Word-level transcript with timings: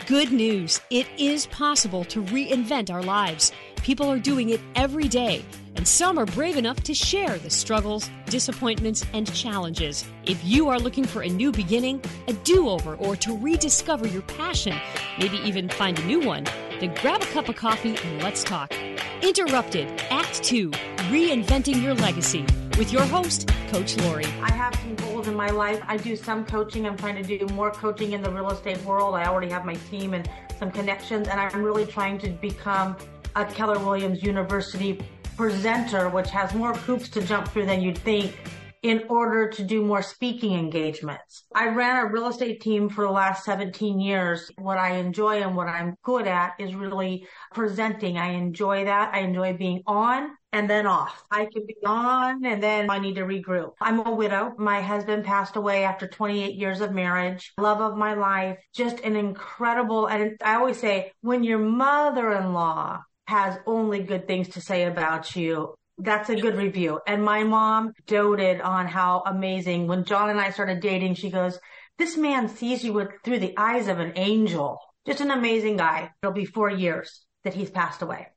Good 0.06 0.32
news. 0.32 0.80
It 0.88 1.06
is 1.18 1.44
possible 1.48 2.02
to 2.04 2.22
reinvent 2.22 2.90
our 2.90 3.02
lives. 3.02 3.52
People 3.82 4.10
are 4.10 4.18
doing 4.18 4.48
it 4.48 4.62
every 4.74 5.08
day, 5.08 5.44
and 5.76 5.86
some 5.86 6.18
are 6.18 6.24
brave 6.24 6.56
enough 6.56 6.82
to 6.84 6.94
share 6.94 7.36
the 7.36 7.50
struggles, 7.50 8.08
disappointments, 8.30 9.04
and 9.12 9.30
challenges. 9.34 10.06
If 10.24 10.42
you 10.42 10.70
are 10.70 10.78
looking 10.78 11.04
for 11.04 11.20
a 11.20 11.28
new 11.28 11.52
beginning, 11.52 12.02
a 12.28 12.32
do 12.32 12.66
over, 12.66 12.94
or 12.94 13.14
to 13.16 13.36
rediscover 13.36 14.08
your 14.08 14.22
passion, 14.22 14.74
maybe 15.18 15.36
even 15.44 15.68
find 15.68 15.98
a 15.98 16.06
new 16.06 16.20
one, 16.20 16.44
then 16.80 16.94
grab 17.02 17.20
a 17.20 17.26
cup 17.26 17.50
of 17.50 17.56
coffee 17.56 17.98
and 17.98 18.22
let's 18.22 18.42
talk. 18.42 18.72
Interrupted, 19.20 19.86
Act 20.08 20.42
2 20.44 20.70
Reinventing 21.08 21.82
Your 21.82 21.94
Legacy 21.94 22.44
with 22.76 22.92
your 22.92 23.00
host, 23.00 23.48
Coach 23.68 23.96
Laurie. 23.96 24.26
I 24.42 24.52
have 24.52 24.74
some 24.74 24.94
goals 24.96 25.26
in 25.26 25.34
my 25.34 25.48
life. 25.48 25.82
I 25.88 25.96
do 25.96 26.14
some 26.14 26.44
coaching. 26.44 26.86
I'm 26.86 26.98
trying 26.98 27.16
to 27.22 27.38
do 27.38 27.46
more 27.54 27.70
coaching 27.70 28.12
in 28.12 28.20
the 28.20 28.30
real 28.30 28.50
estate 28.50 28.78
world. 28.84 29.14
I 29.14 29.24
already 29.24 29.50
have 29.50 29.64
my 29.64 29.72
team 29.90 30.12
and 30.12 30.28
some 30.58 30.70
connections, 30.70 31.28
and 31.28 31.40
I'm 31.40 31.62
really 31.62 31.86
trying 31.86 32.18
to 32.18 32.28
become 32.28 32.94
a 33.36 33.46
Keller 33.46 33.78
Williams 33.78 34.22
University 34.22 35.00
presenter, 35.34 36.10
which 36.10 36.28
has 36.28 36.52
more 36.52 36.74
hoops 36.74 37.08
to 37.08 37.22
jump 37.22 37.48
through 37.48 37.64
than 37.64 37.80
you'd 37.80 37.96
think 37.96 38.36
in 38.82 39.04
order 39.08 39.48
to 39.48 39.62
do 39.62 39.82
more 39.82 40.02
speaking 40.02 40.58
engagements. 40.58 41.44
I 41.54 41.68
ran 41.68 42.04
a 42.04 42.12
real 42.12 42.28
estate 42.28 42.60
team 42.60 42.90
for 42.90 43.06
the 43.06 43.10
last 43.10 43.46
17 43.46 43.98
years. 43.98 44.50
What 44.58 44.76
I 44.76 44.96
enjoy 44.96 45.40
and 45.40 45.56
what 45.56 45.68
I'm 45.68 45.94
good 46.02 46.26
at 46.26 46.52
is 46.58 46.74
really 46.74 47.26
presenting. 47.54 48.18
I 48.18 48.32
enjoy 48.32 48.84
that. 48.84 49.14
I 49.14 49.20
enjoy 49.20 49.56
being 49.56 49.82
on 49.86 50.36
and 50.52 50.68
then 50.68 50.86
off. 50.86 51.24
I 51.30 51.46
can 51.46 51.66
be 51.66 51.76
on 51.84 52.44
and 52.44 52.62
then 52.62 52.90
I 52.90 52.98
need 52.98 53.16
to 53.16 53.22
regroup. 53.22 53.72
I'm 53.80 54.06
a 54.06 54.14
widow. 54.14 54.54
My 54.56 54.80
husband 54.80 55.24
passed 55.24 55.56
away 55.56 55.84
after 55.84 56.06
28 56.06 56.54
years 56.54 56.80
of 56.80 56.92
marriage. 56.92 57.52
Love 57.58 57.80
of 57.80 57.96
my 57.96 58.14
life. 58.14 58.58
Just 58.74 59.00
an 59.00 59.16
incredible, 59.16 60.06
and 60.06 60.36
I 60.42 60.54
always 60.54 60.78
say, 60.78 61.12
when 61.20 61.44
your 61.44 61.58
mother-in-law 61.58 63.02
has 63.26 63.58
only 63.66 64.02
good 64.02 64.26
things 64.26 64.48
to 64.50 64.60
say 64.60 64.84
about 64.84 65.36
you, 65.36 65.74
that's 65.98 66.30
a 66.30 66.36
good 66.36 66.56
review. 66.56 67.00
And 67.06 67.24
my 67.24 67.44
mom 67.44 67.92
doted 68.06 68.60
on 68.60 68.86
how 68.86 69.22
amazing 69.26 69.86
when 69.86 70.04
John 70.04 70.30
and 70.30 70.40
I 70.40 70.50
started 70.50 70.80
dating, 70.80 71.14
she 71.14 71.30
goes, 71.30 71.58
this 71.98 72.16
man 72.16 72.48
sees 72.48 72.84
you 72.84 72.92
with, 72.92 73.08
through 73.24 73.40
the 73.40 73.54
eyes 73.56 73.88
of 73.88 73.98
an 73.98 74.12
angel. 74.14 74.78
Just 75.04 75.20
an 75.20 75.32
amazing 75.32 75.76
guy. 75.76 76.10
It'll 76.22 76.32
be 76.32 76.44
four 76.44 76.70
years 76.70 77.24
that 77.42 77.54
he's 77.54 77.70
passed 77.70 78.02
away 78.02 78.28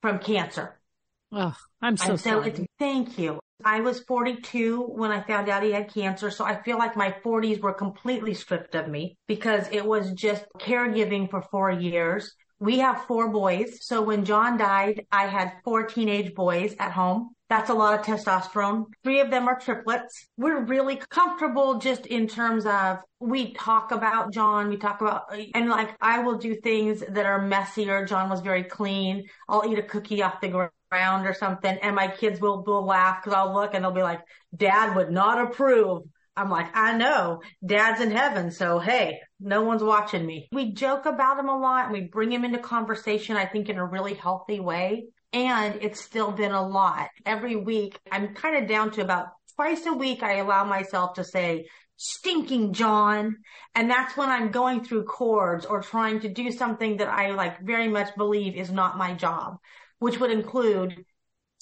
from 0.00 0.18
cancer. 0.18 0.79
Oh, 1.32 1.54
I'm 1.80 1.96
so, 1.96 2.10
and 2.10 2.20
so 2.20 2.30
sorry. 2.30 2.50
It's, 2.50 2.60
thank 2.78 3.18
you. 3.18 3.38
I 3.64 3.80
was 3.80 4.00
42 4.00 4.82
when 4.82 5.10
I 5.10 5.22
found 5.22 5.48
out 5.48 5.62
he 5.62 5.72
had 5.72 5.92
cancer. 5.92 6.30
So 6.30 6.44
I 6.44 6.62
feel 6.62 6.78
like 6.78 6.96
my 6.96 7.14
40s 7.24 7.60
were 7.60 7.74
completely 7.74 8.34
stripped 8.34 8.74
of 8.74 8.88
me 8.88 9.16
because 9.26 9.68
it 9.70 9.84
was 9.84 10.12
just 10.12 10.44
caregiving 10.58 11.30
for 11.30 11.42
four 11.42 11.70
years. 11.70 12.34
We 12.58 12.78
have 12.78 13.06
four 13.06 13.30
boys. 13.30 13.78
So 13.86 14.02
when 14.02 14.24
John 14.24 14.58
died, 14.58 15.06
I 15.10 15.26
had 15.26 15.52
four 15.64 15.84
teenage 15.84 16.34
boys 16.34 16.74
at 16.78 16.92
home. 16.92 17.30
That's 17.48 17.70
a 17.70 17.74
lot 17.74 17.98
of 17.98 18.06
testosterone. 18.06 18.84
Three 19.02 19.20
of 19.20 19.30
them 19.30 19.48
are 19.48 19.58
triplets. 19.58 20.28
We're 20.36 20.64
really 20.64 21.00
comfortable 21.08 21.78
just 21.78 22.06
in 22.06 22.28
terms 22.28 22.64
of 22.64 22.98
we 23.18 23.54
talk 23.54 23.90
about 23.92 24.32
John. 24.32 24.68
We 24.68 24.76
talk 24.76 25.00
about, 25.00 25.34
and 25.54 25.68
like 25.68 25.96
I 26.00 26.20
will 26.20 26.38
do 26.38 26.54
things 26.54 27.02
that 27.08 27.26
are 27.26 27.42
messier. 27.42 28.04
John 28.04 28.30
was 28.30 28.40
very 28.40 28.62
clean. 28.62 29.24
I'll 29.48 29.68
eat 29.68 29.78
a 29.78 29.82
cookie 29.82 30.22
off 30.22 30.40
the 30.40 30.48
ground 30.48 30.70
around 30.92 31.26
or 31.26 31.34
something 31.34 31.78
and 31.82 31.94
my 31.94 32.08
kids 32.08 32.40
will, 32.40 32.62
will 32.64 32.84
laugh 32.84 33.22
because 33.22 33.36
I'll 33.36 33.54
look 33.54 33.74
and 33.74 33.84
they'll 33.84 33.92
be 33.92 34.02
like, 34.02 34.20
dad 34.54 34.96
would 34.96 35.10
not 35.10 35.40
approve. 35.40 36.02
I'm 36.36 36.50
like, 36.50 36.74
I 36.74 36.96
know 36.96 37.42
dad's 37.64 38.00
in 38.00 38.10
heaven. 38.10 38.50
So 38.50 38.78
hey, 38.78 39.20
no 39.38 39.62
one's 39.62 39.82
watching 39.82 40.24
me. 40.24 40.48
We 40.52 40.72
joke 40.72 41.06
about 41.06 41.38
him 41.38 41.48
a 41.48 41.58
lot 41.58 41.84
and 41.84 41.92
we 41.92 42.02
bring 42.02 42.32
him 42.32 42.44
into 42.44 42.58
conversation, 42.58 43.36
I 43.36 43.46
think 43.46 43.68
in 43.68 43.78
a 43.78 43.86
really 43.86 44.14
healthy 44.14 44.60
way. 44.60 45.06
And 45.32 45.78
it's 45.80 46.00
still 46.00 46.32
been 46.32 46.52
a 46.52 46.66
lot. 46.66 47.08
Every 47.24 47.54
week, 47.54 47.98
I'm 48.10 48.34
kind 48.34 48.56
of 48.56 48.68
down 48.68 48.90
to 48.92 49.02
about 49.02 49.28
twice 49.54 49.86
a 49.86 49.92
week. 49.92 50.24
I 50.24 50.36
allow 50.38 50.64
myself 50.64 51.14
to 51.14 51.24
say, 51.24 51.66
stinking 51.96 52.72
John. 52.72 53.36
And 53.76 53.88
that's 53.88 54.16
when 54.16 54.28
I'm 54.28 54.50
going 54.50 54.82
through 54.82 55.04
chords 55.04 55.66
or 55.66 55.82
trying 55.82 56.20
to 56.20 56.28
do 56.28 56.50
something 56.50 56.96
that 56.96 57.08
I 57.08 57.30
like 57.30 57.60
very 57.60 57.86
much 57.86 58.16
believe 58.16 58.56
is 58.56 58.72
not 58.72 58.98
my 58.98 59.14
job 59.14 59.58
which 60.00 60.18
would 60.18 60.30
include 60.30 61.04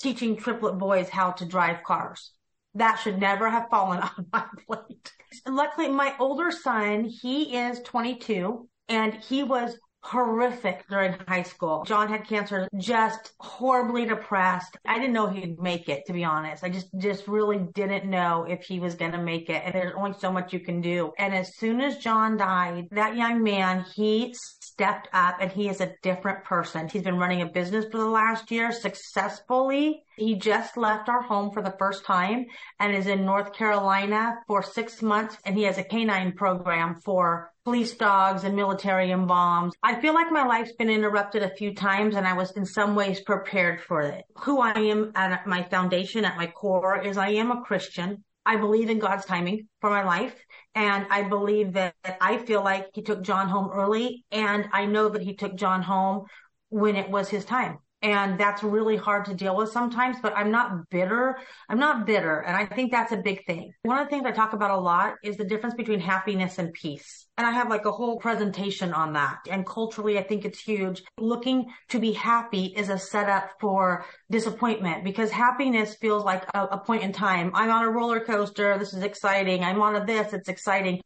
teaching 0.01 0.37
triplet 0.37 0.79
boys 0.79 1.09
how 1.09 1.33
to 1.33 1.45
drive 1.45 1.83
cars. 1.85 2.33
That 2.75 2.97
should 2.97 3.21
never 3.21 3.51
have 3.51 3.69
fallen 3.71 4.01
on 4.03 4.27
my 4.33 4.45
plate. 4.67 5.13
Luckily, 5.47 5.89
my 5.89 6.15
older 6.19 6.51
son, 6.51 7.05
he 7.05 7.57
is 7.57 7.81
22 7.81 8.69
and 8.89 9.15
he 9.15 9.43
was 9.43 9.77
horrific 10.03 10.87
during 10.89 11.15
high 11.27 11.43
school. 11.43 11.85
John 11.85 12.09
had 12.09 12.27
cancer, 12.27 12.69
just 12.79 13.33
horribly 13.41 14.07
depressed. 14.07 14.77
I 14.87 14.99
didn't 14.99 15.13
know 15.13 15.27
he'd 15.27 15.61
make 15.61 15.89
it, 15.89 16.07
to 16.07 16.13
be 16.13 16.25
honest. 16.25 16.65
I 16.65 16.69
just, 16.69 16.89
just 16.99 17.27
really 17.27 17.59
didn't 17.75 18.09
know 18.09 18.47
if 18.49 18.63
he 18.63 18.81
was 18.81 18.95
going 18.95 19.13
to 19.13 19.19
make 19.19 19.51
it. 19.51 19.63
And 19.65 19.75
there's 19.75 19.95
only 19.97 20.15
so 20.19 20.33
much 20.33 20.53
you 20.53 20.61
can 20.61 20.81
do. 20.81 21.13
And 21.19 21.35
as 21.35 21.57
soon 21.57 21.81
as 21.81 21.99
John 21.99 22.37
died, 22.37 22.89
that 22.93 23.17
young 23.17 23.43
man, 23.43 23.85
he 23.95 24.35
stepped 24.79 25.09
up 25.13 25.39
and 25.41 25.51
he 25.51 25.69
is 25.69 25.81
a 25.81 25.93
different 26.03 26.45
person. 26.45 26.89
He's 26.89 27.03
been 27.03 27.19
running 27.19 27.43
a 27.43 27.47
business 27.47 27.85
for 27.91 27.99
the 27.99 28.07
last 28.07 28.49
year 28.53 28.71
successfully. 28.71 30.05
He 30.17 30.37
just 30.37 30.77
left 30.77 31.09
our 31.09 31.21
home 31.21 31.51
for 31.51 31.63
the 31.63 31.75
first 31.81 32.05
time 32.05 32.47
and 32.79 32.95
is 32.95 33.09
in 33.09 33.25
North 33.25 33.53
Carolina 33.55 34.37
for 34.47 34.63
six 34.63 35.03
months 35.03 35.37
and 35.45 35.57
he 35.57 35.65
has 35.65 35.79
a 35.79 35.83
canine 35.83 36.31
program 36.31 36.95
for 37.05 37.51
police 37.65 37.97
dogs 37.97 38.45
and 38.45 38.55
military 38.55 39.11
and 39.11 39.27
bombs. 39.27 39.75
I 39.83 40.01
feel 40.01 40.15
like 40.15 40.31
my 40.31 40.47
life's 40.47 40.77
been 40.79 40.91
interrupted 40.91 41.43
a 41.43 41.57
few 41.57 41.75
times 41.75 42.15
and 42.15 42.25
I 42.25 42.35
was 42.35 42.53
in 42.53 42.65
some 42.65 42.95
ways 42.95 43.21
prepared 43.21 43.81
for 43.83 44.03
it. 44.03 44.27
Who 44.45 44.61
I 44.61 44.79
am 44.79 45.11
at 45.17 45.45
my 45.45 45.65
foundation, 45.65 46.25
at 46.25 46.37
my 46.37 46.47
core 46.47 47.03
is 47.03 47.19
I 47.19 47.31
am 47.31 47.51
a 47.51 47.63
Christian. 47.63 48.23
I 48.49 48.57
believe 48.57 48.89
in 48.89 48.99
God's 48.99 49.27
timing 49.27 49.69
for 49.83 49.91
my 49.91 50.03
life. 50.05 50.35
And 50.75 51.07
I 51.11 51.23
believe 51.23 51.75
that 51.75 51.95
I 52.19 52.39
feel 52.39 52.65
like 52.65 52.89
he 52.95 53.03
took 53.03 53.21
John 53.21 53.47
home 53.47 53.69
early. 53.71 54.25
And 54.33 54.71
I 54.73 54.87
know 54.87 55.11
that 55.11 55.21
he 55.21 55.35
took 55.35 55.55
John 55.55 55.83
home 55.83 56.25
when 56.71 56.97
it 56.97 57.11
was 57.11 57.29
his 57.29 57.45
time. 57.45 57.79
And 58.01 58.39
that's 58.39 58.63
really 58.63 58.97
hard 58.97 59.25
to 59.25 59.35
deal 59.35 59.57
with 59.57 59.73
sometimes, 59.73 60.19
but 60.23 60.33
I'm 60.37 60.53
not 60.53 60.89
bitter. 60.89 61.39
I'm 61.69 61.81
not 61.81 62.07
bitter. 62.07 62.41
And 62.41 62.57
I 62.57 62.65
think 62.65 62.93
that's 62.93 63.11
a 63.11 63.17
big 63.17 63.45
thing. 63.45 63.73
One 63.83 63.99
of 63.99 64.07
the 64.07 64.11
things 64.11 64.25
I 64.25 64.31
talk 64.31 64.53
about 64.53 64.71
a 64.71 64.77
lot 64.77 65.15
is 65.25 65.37
the 65.37 65.45
difference 65.45 65.75
between 65.75 65.99
happiness 65.99 66.59
and 66.59 66.73
peace. 66.73 67.27
And 67.37 67.47
I 67.47 67.51
have 67.51 67.69
like 67.69 67.87
a 67.87 67.93
whole 67.93 68.19
presentation 68.19 68.93
on 68.93 69.15
that. 69.15 69.39
And 69.51 69.67
culturally, 69.67 70.17
I 70.17 70.23
think 70.23 70.45
it's 70.45 70.61
huge. 70.61 71.03
Looking 71.19 71.67
to 71.89 71.99
be 71.99 72.13
happy 72.13 72.67
is 72.77 72.89
a 72.89 72.99
setup 72.99 73.51
for 73.61 74.05
disappointment 74.31 75.03
because 75.03 75.31
happiness 75.31 75.97
feels 75.97 76.25
like 76.25 76.45
a, 76.55 76.65
a 76.67 76.79
point 76.79 77.03
in 77.03 77.13
time. 77.13 77.51
I'm 77.55 77.71
on 77.71 77.85
a 77.85 77.91
roller 77.91 78.21
coaster. 78.21 78.79
This 78.79 78.95
is 78.95 79.03
exciting. 79.03 79.65
I'm 79.65 79.81
on 79.83 79.97
a 79.97 80.05
this. 80.05 80.33
It's 80.33 80.49
exciting 80.49 81.01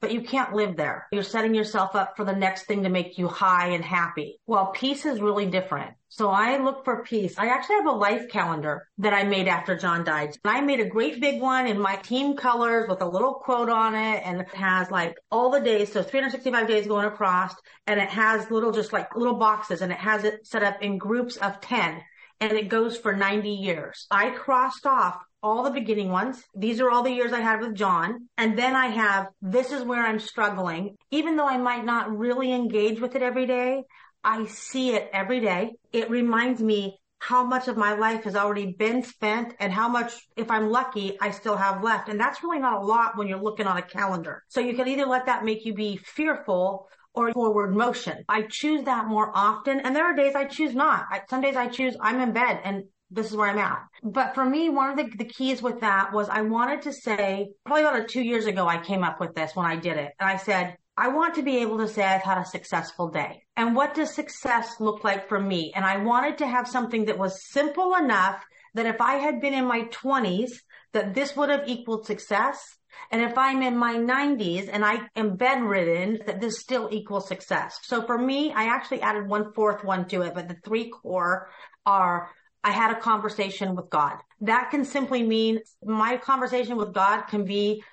but 0.00 0.12
you 0.12 0.22
can't 0.22 0.54
live 0.54 0.76
there. 0.76 1.06
You're 1.12 1.22
setting 1.22 1.54
yourself 1.54 1.94
up 1.94 2.16
for 2.16 2.24
the 2.24 2.34
next 2.34 2.64
thing 2.64 2.82
to 2.82 2.88
make 2.88 3.18
you 3.18 3.28
high 3.28 3.68
and 3.68 3.84
happy. 3.84 4.38
Well, 4.46 4.66
peace 4.74 5.06
is 5.06 5.20
really 5.20 5.46
different. 5.46 5.92
So 6.08 6.30
I 6.30 6.58
look 6.58 6.84
for 6.84 7.02
peace. 7.02 7.34
I 7.36 7.48
actually 7.48 7.76
have 7.76 7.86
a 7.86 7.92
life 7.92 8.28
calendar 8.28 8.88
that 8.98 9.12
I 9.12 9.24
made 9.24 9.48
after 9.48 9.76
John 9.76 10.04
died. 10.04 10.36
And 10.44 10.56
I 10.56 10.60
made 10.60 10.80
a 10.80 10.88
great 10.88 11.20
big 11.20 11.40
one 11.40 11.66
in 11.66 11.78
my 11.78 11.96
team 11.96 12.36
colors 12.36 12.88
with 12.88 13.02
a 13.02 13.08
little 13.08 13.34
quote 13.34 13.68
on 13.68 13.94
it 13.94 14.22
and 14.24 14.40
it 14.40 14.54
has 14.54 14.90
like 14.90 15.16
all 15.30 15.50
the 15.50 15.60
days. 15.60 15.92
So 15.92 16.02
365 16.02 16.68
days 16.68 16.86
going 16.86 17.06
across 17.06 17.54
and 17.86 18.00
it 18.00 18.08
has 18.08 18.50
little, 18.50 18.72
just 18.72 18.92
like 18.92 19.14
little 19.16 19.36
boxes 19.36 19.82
and 19.82 19.92
it 19.92 19.98
has 19.98 20.24
it 20.24 20.46
set 20.46 20.62
up 20.62 20.80
in 20.80 20.96
groups 20.96 21.36
of 21.36 21.60
10 21.60 22.00
and 22.40 22.52
it 22.52 22.68
goes 22.68 22.96
for 22.96 23.14
90 23.14 23.48
years. 23.50 24.06
I 24.10 24.30
crossed 24.30 24.86
off 24.86 25.22
all 25.42 25.62
the 25.62 25.70
beginning 25.70 26.10
ones. 26.10 26.42
These 26.54 26.80
are 26.80 26.90
all 26.90 27.02
the 27.02 27.12
years 27.12 27.32
I 27.32 27.40
had 27.40 27.60
with 27.60 27.74
John. 27.74 28.28
And 28.36 28.58
then 28.58 28.74
I 28.74 28.86
have, 28.86 29.28
this 29.40 29.70
is 29.70 29.84
where 29.84 30.04
I'm 30.04 30.18
struggling. 30.18 30.96
Even 31.10 31.36
though 31.36 31.48
I 31.48 31.56
might 31.56 31.84
not 31.84 32.16
really 32.16 32.52
engage 32.52 33.00
with 33.00 33.14
it 33.14 33.22
every 33.22 33.46
day, 33.46 33.84
I 34.24 34.46
see 34.46 34.90
it 34.90 35.08
every 35.12 35.40
day. 35.40 35.72
It 35.92 36.10
reminds 36.10 36.60
me 36.60 36.98
how 37.18 37.44
much 37.44 37.68
of 37.68 37.76
my 37.76 37.94
life 37.94 38.24
has 38.24 38.36
already 38.36 38.72
been 38.72 39.02
spent 39.02 39.54
and 39.58 39.72
how 39.72 39.88
much, 39.88 40.12
if 40.36 40.50
I'm 40.50 40.70
lucky, 40.70 41.16
I 41.20 41.30
still 41.30 41.56
have 41.56 41.82
left. 41.82 42.08
And 42.08 42.20
that's 42.20 42.42
really 42.42 42.58
not 42.58 42.82
a 42.82 42.84
lot 42.84 43.16
when 43.16 43.26
you're 43.26 43.42
looking 43.42 43.66
on 43.66 43.76
a 43.76 43.82
calendar. 43.82 44.42
So 44.48 44.60
you 44.60 44.74
can 44.74 44.88
either 44.88 45.06
let 45.06 45.26
that 45.26 45.44
make 45.44 45.64
you 45.64 45.74
be 45.74 45.96
fearful 45.96 46.88
or 47.16 47.32
forward 47.32 47.74
motion. 47.74 48.24
I 48.28 48.42
choose 48.42 48.84
that 48.84 49.06
more 49.06 49.32
often. 49.34 49.80
And 49.80 49.96
there 49.96 50.04
are 50.04 50.14
days 50.14 50.34
I 50.34 50.44
choose 50.44 50.74
not. 50.74 51.06
I, 51.10 51.22
some 51.28 51.40
days 51.40 51.56
I 51.56 51.68
choose 51.68 51.96
I'm 52.00 52.20
in 52.20 52.32
bed 52.32 52.60
and 52.62 52.84
this 53.10 53.30
is 53.30 53.36
where 53.36 53.48
I'm 53.48 53.58
at. 53.58 53.82
But 54.02 54.34
for 54.34 54.44
me, 54.44 54.68
one 54.68 54.90
of 54.90 54.96
the, 54.96 55.16
the 55.16 55.24
keys 55.24 55.62
with 55.62 55.80
that 55.80 56.12
was 56.12 56.28
I 56.28 56.42
wanted 56.42 56.82
to 56.82 56.92
say, 56.92 57.48
probably 57.64 57.84
about 57.84 58.08
two 58.08 58.22
years 58.22 58.46
ago, 58.46 58.68
I 58.68 58.78
came 58.78 59.02
up 59.02 59.20
with 59.20 59.34
this 59.34 59.54
when 59.54 59.66
I 59.66 59.76
did 59.76 59.96
it. 59.96 60.12
And 60.20 60.28
I 60.28 60.36
said, 60.36 60.76
I 60.96 61.08
want 61.08 61.34
to 61.34 61.42
be 61.42 61.58
able 61.58 61.78
to 61.78 61.88
say 61.88 62.04
I've 62.04 62.22
had 62.22 62.38
a 62.38 62.44
successful 62.44 63.08
day. 63.08 63.42
And 63.56 63.76
what 63.76 63.94
does 63.94 64.14
success 64.14 64.80
look 64.80 65.04
like 65.04 65.28
for 65.28 65.38
me? 65.38 65.72
And 65.74 65.84
I 65.84 65.98
wanted 65.98 66.38
to 66.38 66.46
have 66.46 66.66
something 66.66 67.04
that 67.06 67.18
was 67.18 67.46
simple 67.50 67.94
enough 67.94 68.42
that 68.74 68.86
if 68.86 69.00
I 69.00 69.14
had 69.14 69.40
been 69.40 69.54
in 69.54 69.66
my 69.66 69.82
20s, 69.84 70.52
that 70.92 71.14
this 71.14 71.36
would 71.36 71.50
have 71.50 71.68
equaled 71.68 72.06
success. 72.06 72.64
And 73.10 73.20
if 73.22 73.36
I'm 73.36 73.62
in 73.62 73.76
my 73.76 73.94
90s 73.94 74.68
and 74.72 74.84
I 74.84 75.00
am 75.14 75.36
bedridden, 75.36 76.20
that 76.26 76.40
this 76.40 76.60
still 76.60 76.88
equals 76.90 77.28
success. 77.28 77.78
So 77.82 78.06
for 78.06 78.18
me, 78.18 78.52
I 78.52 78.64
actually 78.64 79.02
added 79.02 79.28
one 79.28 79.52
fourth 79.52 79.84
one 79.84 80.08
to 80.08 80.22
it, 80.22 80.34
but 80.34 80.48
the 80.48 80.56
three 80.64 80.90
core 80.90 81.48
are 81.84 82.30
I 82.64 82.72
had 82.72 82.90
a 82.90 83.00
conversation 83.00 83.76
with 83.76 83.90
God. 83.90 84.16
That 84.40 84.70
can 84.72 84.84
simply 84.84 85.22
mean 85.22 85.60
my 85.84 86.16
conversation 86.16 86.76
with 86.76 86.92
God 86.92 87.22
can 87.28 87.44
be, 87.44 87.84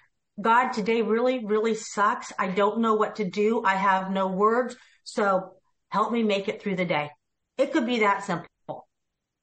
God, 0.42 0.72
today 0.72 1.04
really, 1.04 1.46
really 1.46 1.76
sucks. 1.76 2.34
I 2.40 2.48
don't 2.48 2.80
know 2.80 2.96
what 2.96 3.18
to 3.18 3.30
do. 3.30 3.64
I 3.64 3.76
have 3.76 4.10
no 4.10 4.28
words. 4.28 4.76
So 5.04 5.52
help 5.90 6.12
me 6.12 6.24
make 6.24 6.48
it 6.48 6.60
through 6.60 6.78
the 6.78 6.86
day. 6.86 7.12
It 7.58 7.72
could 7.72 7.86
be 7.86 8.00
that 8.00 8.24
simple. 8.24 8.88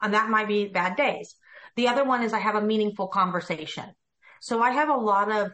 And 0.02 0.14
that 0.14 0.30
might 0.30 0.48
be 0.48 0.66
bad 0.66 0.96
days. 0.96 1.36
The 1.76 1.88
other 1.88 2.04
one 2.04 2.22
is 2.22 2.32
I 2.32 2.38
have 2.38 2.56
a 2.56 2.62
meaningful 2.62 3.08
conversation. 3.08 3.84
So 4.40 4.62
I 4.62 4.70
have 4.70 4.88
a 4.88 4.96
lot 4.96 5.30
of 5.30 5.52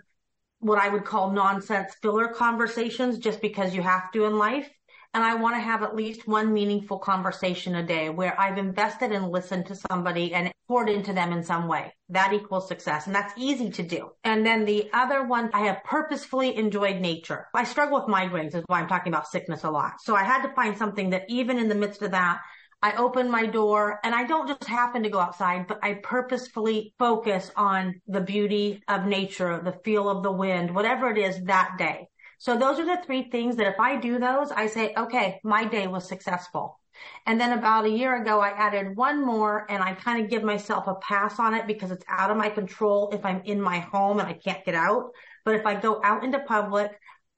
what 0.61 0.79
I 0.79 0.89
would 0.89 1.05
call 1.05 1.33
nonsense 1.33 1.95
filler 2.03 2.29
conversations 2.29 3.19
just 3.19 3.41
because 3.41 3.75
you 3.75 3.83
have 3.83 4.11
to 4.13 4.25
in 4.25 4.39
life. 4.39 4.71
And 5.15 5.25
I 5.25 5.35
want 5.35 5.57
to 5.57 5.61
have 5.61 5.83
at 5.83 5.97
least 5.97 6.29
one 6.29 6.53
meaningful 6.53 6.99
conversation 6.99 7.75
a 7.75 7.83
day 7.83 8.11
where 8.11 8.39
I've 8.39 8.59
invested 8.59 9.13
and 9.13 9.31
listened 9.31 9.67
to 9.67 9.75
somebody 9.75 10.35
and 10.35 10.53
poured 10.69 10.91
into 10.91 11.15
them 11.15 11.33
in 11.33 11.43
some 11.43 11.69
way. 11.69 11.95
That 12.11 12.35
equals 12.35 12.69
success. 12.69 13.07
And 13.07 13.15
that's 13.15 13.33
easy 13.37 13.71
to 13.71 13.83
do. 13.83 14.11
And 14.25 14.45
then 14.45 14.67
the 14.67 14.91
other 14.93 15.25
one, 15.25 15.51
I 15.55 15.61
have 15.61 15.85
purposefully 15.85 16.55
enjoyed 16.57 17.01
nature. 17.01 17.47
I 17.55 17.65
struggle 17.65 17.99
with 17.99 18.15
migraines 18.15 18.55
is 18.55 18.65
why 18.67 18.81
I'm 18.81 18.89
talking 18.89 19.13
about 19.13 19.29
sickness 19.29 19.65
a 19.65 19.71
lot. 19.71 20.03
So 20.03 20.15
I 20.15 20.25
had 20.25 20.43
to 20.43 20.53
find 20.55 20.77
something 20.77 21.11
that 21.11 21.25
even 21.29 21.59
in 21.59 21.69
the 21.69 21.75
midst 21.75 22.03
of 22.03 22.11
that, 22.11 22.41
I 22.87 22.95
open 22.99 23.29
my 23.29 23.47
door 23.47 23.99
and 24.05 24.15
I 24.15 24.23
don't 24.23 24.47
just 24.47 24.63
happen 24.63 25.03
to 25.03 25.11
go 25.11 25.19
outside, 25.19 25.67
but 25.67 25.81
I 25.83 25.95
purposefully 25.95 26.95
focus 27.01 27.51
on 27.57 28.01
the 28.07 28.21
beauty 28.21 28.81
of 28.87 29.07
nature, 29.07 29.61
the 29.61 29.77
feel 29.85 30.09
of 30.09 30.23
the 30.23 30.31
wind, 30.31 30.73
whatever 30.73 31.11
it 31.11 31.19
is 31.19 31.43
that 31.47 31.75
day. 31.79 32.07
So 32.39 32.57
those 32.57 32.79
are 32.79 32.87
the 32.87 33.03
three 33.05 33.29
things 33.29 33.57
that 33.57 33.67
if 33.67 33.81
I 33.81 33.97
do 33.97 34.21
those, 34.21 34.53
I 34.53 34.69
say, 34.69 34.95
okay, 34.97 35.41
my 35.43 35.65
day 35.65 35.89
was 35.89 36.07
successful. 36.07 36.79
And 37.27 37.41
then 37.41 37.59
about 37.59 37.87
a 37.87 37.91
year 37.91 38.23
ago, 38.23 38.39
I 38.39 38.51
added 38.51 38.97
one 38.97 39.27
more 39.27 39.67
and 39.69 39.83
I 39.83 39.95
kind 39.95 40.23
of 40.23 40.31
give 40.31 40.45
myself 40.45 40.87
a 40.87 40.95
pass 40.95 41.41
on 41.41 41.55
it 41.55 41.67
because 41.67 41.91
it's 41.91 42.05
out 42.09 42.31
of 42.31 42.37
my 42.37 42.51
control 42.51 43.11
if 43.13 43.25
I'm 43.25 43.43
in 43.47 43.61
my 43.61 43.81
home 43.81 44.21
and 44.21 44.29
I 44.29 44.35
can't 44.35 44.65
get 44.65 44.77
out. 44.77 45.11
But 45.45 45.57
if 45.57 45.67
I 45.67 45.75
go 45.75 46.01
out 46.05 46.23
into 46.23 46.39
public, 46.39 46.93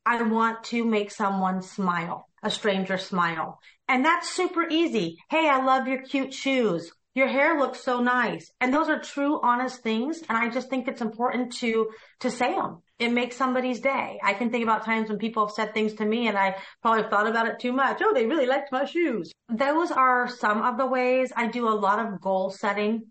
I 0.04 0.20
want 0.20 0.64
to 0.64 0.84
make 0.84 1.10
someone 1.10 1.62
smile, 1.62 2.28
a 2.42 2.50
stranger 2.50 2.98
smile. 2.98 3.60
And 3.88 4.04
that's 4.04 4.30
super 4.30 4.66
easy. 4.68 5.16
Hey, 5.30 5.48
I 5.48 5.64
love 5.64 5.88
your 5.88 6.02
cute 6.02 6.32
shoes. 6.32 6.92
Your 7.14 7.28
hair 7.28 7.58
looks 7.58 7.80
so 7.80 8.00
nice. 8.00 8.50
And 8.60 8.72
those 8.72 8.88
are 8.88 9.00
true, 9.00 9.40
honest 9.42 9.82
things. 9.82 10.22
And 10.28 10.38
I 10.38 10.48
just 10.50 10.68
think 10.68 10.86
it's 10.86 11.00
important 11.00 11.52
to, 11.56 11.88
to 12.20 12.30
say 12.30 12.54
them 12.54 12.82
it 12.98 13.12
makes 13.12 13.36
somebody's 13.36 13.80
day. 13.80 14.18
I 14.22 14.34
can 14.34 14.50
think 14.50 14.64
about 14.64 14.84
times 14.84 15.08
when 15.08 15.18
people 15.18 15.46
have 15.46 15.54
said 15.54 15.72
things 15.72 15.94
to 15.94 16.04
me 16.04 16.26
and 16.26 16.36
I 16.36 16.56
probably 16.82 17.08
thought 17.08 17.28
about 17.28 17.46
it 17.46 17.60
too 17.60 17.72
much. 17.72 18.00
Oh, 18.02 18.12
they 18.12 18.26
really 18.26 18.46
liked 18.46 18.72
my 18.72 18.84
shoes. 18.84 19.32
Those 19.48 19.90
are 19.92 20.28
some 20.28 20.62
of 20.62 20.78
the 20.78 20.86
ways 20.86 21.32
I 21.36 21.46
do 21.46 21.68
a 21.68 21.70
lot 21.70 22.00
of 22.00 22.20
goal 22.20 22.50
setting 22.50 23.04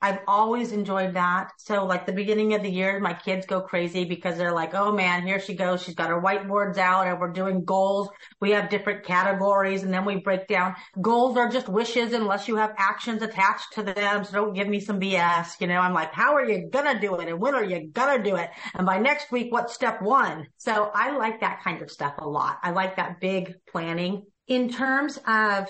I've 0.00 0.20
always 0.26 0.72
enjoyed 0.72 1.14
that. 1.14 1.50
So 1.58 1.84
like 1.84 2.06
the 2.06 2.12
beginning 2.12 2.54
of 2.54 2.62
the 2.62 2.70
year, 2.70 3.00
my 3.00 3.14
kids 3.14 3.46
go 3.46 3.60
crazy 3.60 4.04
because 4.04 4.36
they're 4.36 4.52
like, 4.52 4.74
Oh 4.74 4.92
man, 4.92 5.26
here 5.26 5.40
she 5.40 5.54
goes. 5.54 5.82
She's 5.82 5.94
got 5.94 6.10
her 6.10 6.20
whiteboards 6.20 6.78
out 6.78 7.06
and 7.06 7.18
we're 7.18 7.32
doing 7.32 7.64
goals. 7.64 8.08
We 8.40 8.50
have 8.52 8.70
different 8.70 9.04
categories 9.04 9.82
and 9.82 9.92
then 9.92 10.04
we 10.04 10.16
break 10.16 10.46
down 10.46 10.74
goals 11.00 11.36
are 11.36 11.48
just 11.48 11.68
wishes 11.68 12.12
unless 12.12 12.48
you 12.48 12.56
have 12.56 12.74
actions 12.76 13.22
attached 13.22 13.72
to 13.74 13.82
them. 13.82 14.24
So 14.24 14.32
don't 14.32 14.54
give 14.54 14.68
me 14.68 14.80
some 14.80 15.00
BS. 15.00 15.60
You 15.60 15.66
know, 15.66 15.78
I'm 15.78 15.94
like, 15.94 16.12
how 16.12 16.34
are 16.34 16.44
you 16.44 16.68
going 16.68 16.92
to 16.92 17.00
do 17.00 17.16
it? 17.16 17.28
And 17.28 17.40
when 17.40 17.54
are 17.54 17.64
you 17.64 17.88
going 17.88 18.18
to 18.18 18.30
do 18.30 18.36
it? 18.36 18.50
And 18.74 18.86
by 18.86 18.98
next 18.98 19.30
week, 19.32 19.52
what's 19.52 19.74
step 19.74 20.02
one? 20.02 20.46
So 20.56 20.90
I 20.94 21.16
like 21.16 21.40
that 21.40 21.62
kind 21.62 21.82
of 21.82 21.90
stuff 21.90 22.14
a 22.18 22.28
lot. 22.28 22.58
I 22.62 22.70
like 22.70 22.96
that 22.96 23.20
big 23.20 23.54
planning 23.70 24.24
in 24.46 24.70
terms 24.70 25.18
of 25.26 25.68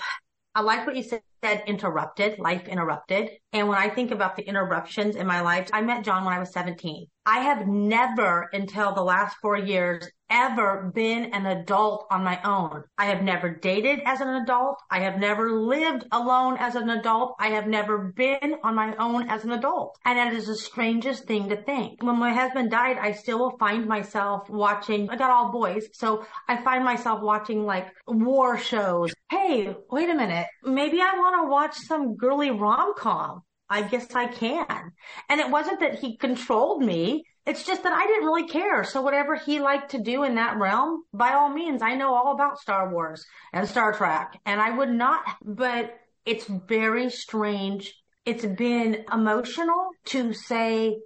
I 0.58 0.60
like 0.60 0.84
what 0.88 0.96
you 0.96 1.04
said 1.04 1.22
interrupted, 1.68 2.40
life 2.40 2.66
interrupted. 2.66 3.30
And 3.52 3.68
when 3.68 3.78
I 3.78 3.88
think 3.88 4.10
about 4.10 4.34
the 4.34 4.42
interruptions 4.42 5.14
in 5.14 5.24
my 5.24 5.40
life, 5.40 5.70
I 5.72 5.82
met 5.82 6.02
John 6.02 6.24
when 6.24 6.34
I 6.34 6.40
was 6.40 6.52
17. 6.52 7.06
I 7.30 7.40
have 7.40 7.66
never 7.66 8.48
until 8.54 8.94
the 8.94 9.02
last 9.02 9.36
four 9.42 9.58
years 9.58 10.08
ever 10.30 10.90
been 10.94 11.34
an 11.34 11.44
adult 11.44 12.06
on 12.10 12.24
my 12.24 12.40
own. 12.42 12.84
I 12.96 13.04
have 13.04 13.22
never 13.22 13.50
dated 13.50 14.00
as 14.06 14.22
an 14.22 14.30
adult. 14.30 14.78
I 14.90 15.00
have 15.00 15.18
never 15.18 15.52
lived 15.52 16.06
alone 16.10 16.56
as 16.58 16.74
an 16.74 16.88
adult. 16.88 17.34
I 17.38 17.48
have 17.48 17.66
never 17.66 17.98
been 18.16 18.56
on 18.64 18.74
my 18.74 18.96
own 18.96 19.28
as 19.28 19.44
an 19.44 19.52
adult. 19.52 19.98
And 20.06 20.16
that 20.16 20.32
is 20.32 20.46
the 20.46 20.56
strangest 20.56 21.24
thing 21.24 21.50
to 21.50 21.56
think. 21.56 22.02
When 22.02 22.18
my 22.18 22.32
husband 22.32 22.70
died, 22.70 22.96
I 22.96 23.12
still 23.12 23.38
will 23.40 23.58
find 23.58 23.84
myself 23.84 24.48
watching, 24.48 25.10
I 25.10 25.16
got 25.16 25.30
all 25.30 25.52
boys. 25.52 25.86
So 25.92 26.24
I 26.48 26.56
find 26.56 26.82
myself 26.82 27.20
watching 27.20 27.66
like 27.66 27.88
war 28.06 28.56
shows. 28.56 29.12
Hey, 29.28 29.76
wait 29.90 30.08
a 30.08 30.14
minute. 30.14 30.46
Maybe 30.64 31.02
I 31.02 31.12
want 31.18 31.42
to 31.42 31.50
watch 31.50 31.76
some 31.76 32.16
girly 32.16 32.50
rom-com. 32.50 33.42
I 33.70 33.82
guess 33.82 34.14
I 34.14 34.26
can. 34.26 34.92
And 35.28 35.40
it 35.40 35.50
wasn't 35.50 35.80
that 35.80 35.98
he 35.98 36.16
controlled 36.16 36.82
me. 36.82 37.24
It's 37.46 37.64
just 37.64 37.82
that 37.82 37.92
I 37.92 38.06
didn't 38.06 38.26
really 38.26 38.46
care. 38.46 38.84
So 38.84 39.00
whatever 39.00 39.36
he 39.36 39.60
liked 39.60 39.92
to 39.92 40.02
do 40.02 40.22
in 40.24 40.34
that 40.34 40.58
realm, 40.58 41.04
by 41.12 41.32
all 41.32 41.48
means, 41.48 41.82
I 41.82 41.94
know 41.94 42.14
all 42.14 42.32
about 42.32 42.58
Star 42.58 42.92
Wars 42.92 43.24
and 43.52 43.68
Star 43.68 43.92
Trek 43.92 44.38
and 44.44 44.60
I 44.60 44.70
would 44.70 44.90
not, 44.90 45.22
but 45.44 45.98
it's 46.26 46.46
very 46.46 47.10
strange. 47.10 47.94
It's 48.26 48.44
been 48.44 49.04
emotional 49.10 49.88
to 50.06 50.34
say 50.34 50.98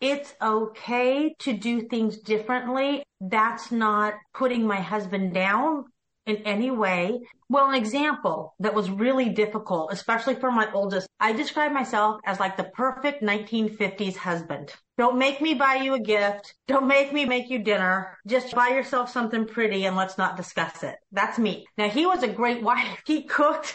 it's 0.00 0.34
okay 0.42 1.34
to 1.38 1.54
do 1.54 1.88
things 1.88 2.18
differently. 2.18 3.02
That's 3.20 3.72
not 3.72 4.14
putting 4.34 4.66
my 4.66 4.80
husband 4.80 5.32
down 5.32 5.86
in 6.26 6.36
any 6.38 6.70
way. 6.70 7.20
Well, 7.48 7.68
an 7.68 7.76
example 7.76 8.54
that 8.58 8.74
was 8.74 8.90
really 8.90 9.28
difficult, 9.28 9.92
especially 9.92 10.34
for 10.34 10.50
my 10.50 10.70
oldest, 10.72 11.08
I 11.20 11.32
describe 11.32 11.72
myself 11.72 12.20
as 12.24 12.40
like 12.40 12.56
the 12.56 12.64
perfect 12.64 13.22
1950s 13.22 14.16
husband. 14.16 14.72
Don't 14.98 15.18
make 15.18 15.40
me 15.40 15.54
buy 15.54 15.76
you 15.76 15.94
a 15.94 16.00
gift. 16.00 16.54
Don't 16.66 16.88
make 16.88 17.12
me 17.12 17.24
make 17.24 17.48
you 17.48 17.58
dinner. 17.60 18.18
Just 18.26 18.54
buy 18.54 18.68
yourself 18.68 19.10
something 19.10 19.46
pretty 19.46 19.84
and 19.84 19.96
let's 19.96 20.18
not 20.18 20.36
discuss 20.36 20.82
it. 20.82 20.96
That's 21.12 21.38
me. 21.38 21.66
Now 21.78 21.88
he 21.88 22.06
was 22.06 22.22
a 22.22 22.28
great 22.28 22.62
wife. 22.70 23.02
He 23.06 23.22
cooked 23.24 23.74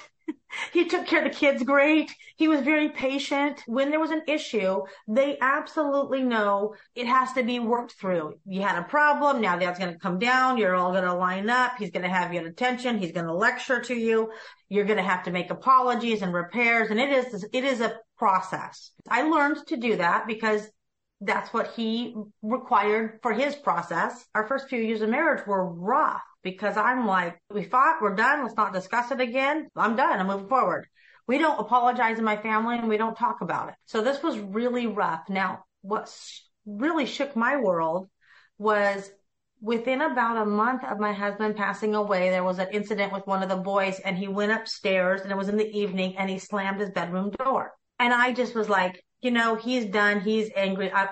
he 0.74 0.86
took 0.86 1.08
care 1.08 1.26
of 1.26 1.32
the 1.32 1.38
kids 1.38 1.64
great. 1.64 2.14
He 2.36 2.48
was 2.48 2.62
very 2.62 2.90
patient. 2.90 3.64
When 3.68 3.90
there 3.90 4.00
was 4.00 4.12
an 4.12 4.24
issue, 4.28 4.82
they 5.08 5.38
absolutely 5.42 6.24
know 6.24 6.76
it 6.96 7.08
has 7.08 7.34
to 7.34 7.44
be 7.44 7.60
worked 7.60 7.94
through. 7.94 8.36
You 8.46 8.62
had 8.62 8.78
a 8.78 8.84
problem. 8.84 9.42
Now 9.42 9.58
that's 9.58 9.80
going 9.80 9.94
to 9.94 10.00
come 10.00 10.20
down. 10.20 10.58
You're 10.58 10.76
all 10.76 10.92
going 10.92 11.04
to 11.04 11.14
line 11.14 11.50
up. 11.50 11.74
He's 11.78 11.92
going 11.92 12.04
to 12.04 12.10
have 12.10 12.34
your 12.34 12.48
attention. 12.48 12.98
He's 12.98 13.12
going 13.12 13.28
to 13.28 13.34
lecture 13.34 13.82
to 13.82 13.96
you. 13.96 14.32
You're 14.70 14.86
going 14.86 14.98
to 14.98 15.04
have 15.04 15.24
to 15.24 15.32
make 15.32 15.52
apologies 15.52 16.22
and 16.22 16.34
repairs. 16.34 16.90
And 16.92 17.00
it 17.00 17.10
is, 17.10 17.46
it 17.52 17.64
is 17.64 17.82
a 17.82 17.98
process. 18.18 18.92
I 19.08 19.24
learned 19.24 19.66
to 19.68 19.78
do 19.78 19.98
that 19.98 20.28
because 20.28 20.68
that's 21.22 21.54
what 21.54 21.68
he 21.76 22.16
required 22.42 23.20
for 23.22 23.32
his 23.32 23.56
process. 23.56 24.26
Our 24.34 24.48
first 24.48 24.68
few 24.70 24.82
years 24.82 25.02
of 25.02 25.10
marriage 25.10 25.46
were 25.46 25.66
rough 25.66 26.22
because 26.44 26.78
I'm 26.78 27.06
like, 27.06 27.40
we 27.52 27.64
fought, 27.64 28.02
we're 28.02 28.16
done, 28.16 28.44
let's 28.44 28.56
not 28.56 28.74
discuss 28.74 29.12
it 29.12 29.22
again. 29.22 29.68
I'm 29.76 29.96
done, 29.96 30.20
I'm 30.20 30.28
moving 30.28 30.48
forward. 30.48 30.88
We 31.28 31.38
don't 31.38 31.60
apologize 31.60 32.18
in 32.18 32.26
my 32.26 32.38
family 32.38 32.78
and 32.78 32.90
we 32.90 32.98
don't 32.98 33.18
talk 33.18 33.42
about 33.42 33.70
it. 33.70 33.76
So 33.86 34.02
this 34.02 34.22
was 34.24 34.40
really 34.40 34.88
rough. 34.88 35.22
Now, 35.30 35.64
what 35.82 36.14
really 36.66 37.06
shook 37.06 37.36
my 37.36 37.58
world 37.58 38.10
was 38.58 39.10
within 39.62 40.02
about 40.02 40.42
a 40.42 40.46
month 40.46 40.84
of 40.84 41.00
my 41.00 41.14
husband 41.14 41.56
passing 41.56 41.94
away, 41.94 42.30
there 42.30 42.44
was 42.44 42.58
an 42.58 42.68
incident 42.72 43.14
with 43.14 43.28
one 43.28 43.44
of 43.44 43.50
the 43.50 43.56
boys 43.56 44.00
and 44.00 44.18
he 44.18 44.28
went 44.28 44.52
upstairs 44.52 45.22
and 45.22 45.32
it 45.32 45.38
was 45.38 45.50
in 45.50 45.58
the 45.58 45.72
evening 45.72 46.18
and 46.18 46.30
he 46.30 46.40
slammed 46.40 46.80
his 46.80 46.90
bedroom 46.90 47.30
door. 47.32 47.72
And 48.00 48.14
I 48.14 48.34
just 48.34 48.56
was 48.56 48.68
like, 48.68 49.04
you 49.22 49.30
know, 49.30 49.56
he's 49.56 49.86
done. 49.86 50.20
He's 50.22 50.50
angry. 50.56 50.92
I, 50.92 51.10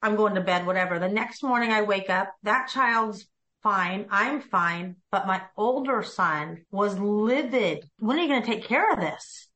I'm 0.00 0.14
going 0.14 0.36
to 0.36 0.40
bed, 0.40 0.64
whatever. 0.64 1.00
The 1.00 1.08
next 1.08 1.42
morning 1.42 1.72
I 1.72 1.82
wake 1.82 2.08
up, 2.08 2.32
that 2.44 2.68
child's 2.68 3.26
fine. 3.62 4.06
I'm 4.10 4.40
fine. 4.40 4.96
But 5.10 5.26
my 5.26 5.42
older 5.56 6.02
son 6.02 6.64
was 6.70 6.98
livid. 6.98 7.88
When 7.98 8.18
are 8.18 8.22
you 8.22 8.28
going 8.28 8.42
to 8.42 8.46
take 8.46 8.64
care 8.64 8.90
of 8.92 9.00
this? 9.00 9.48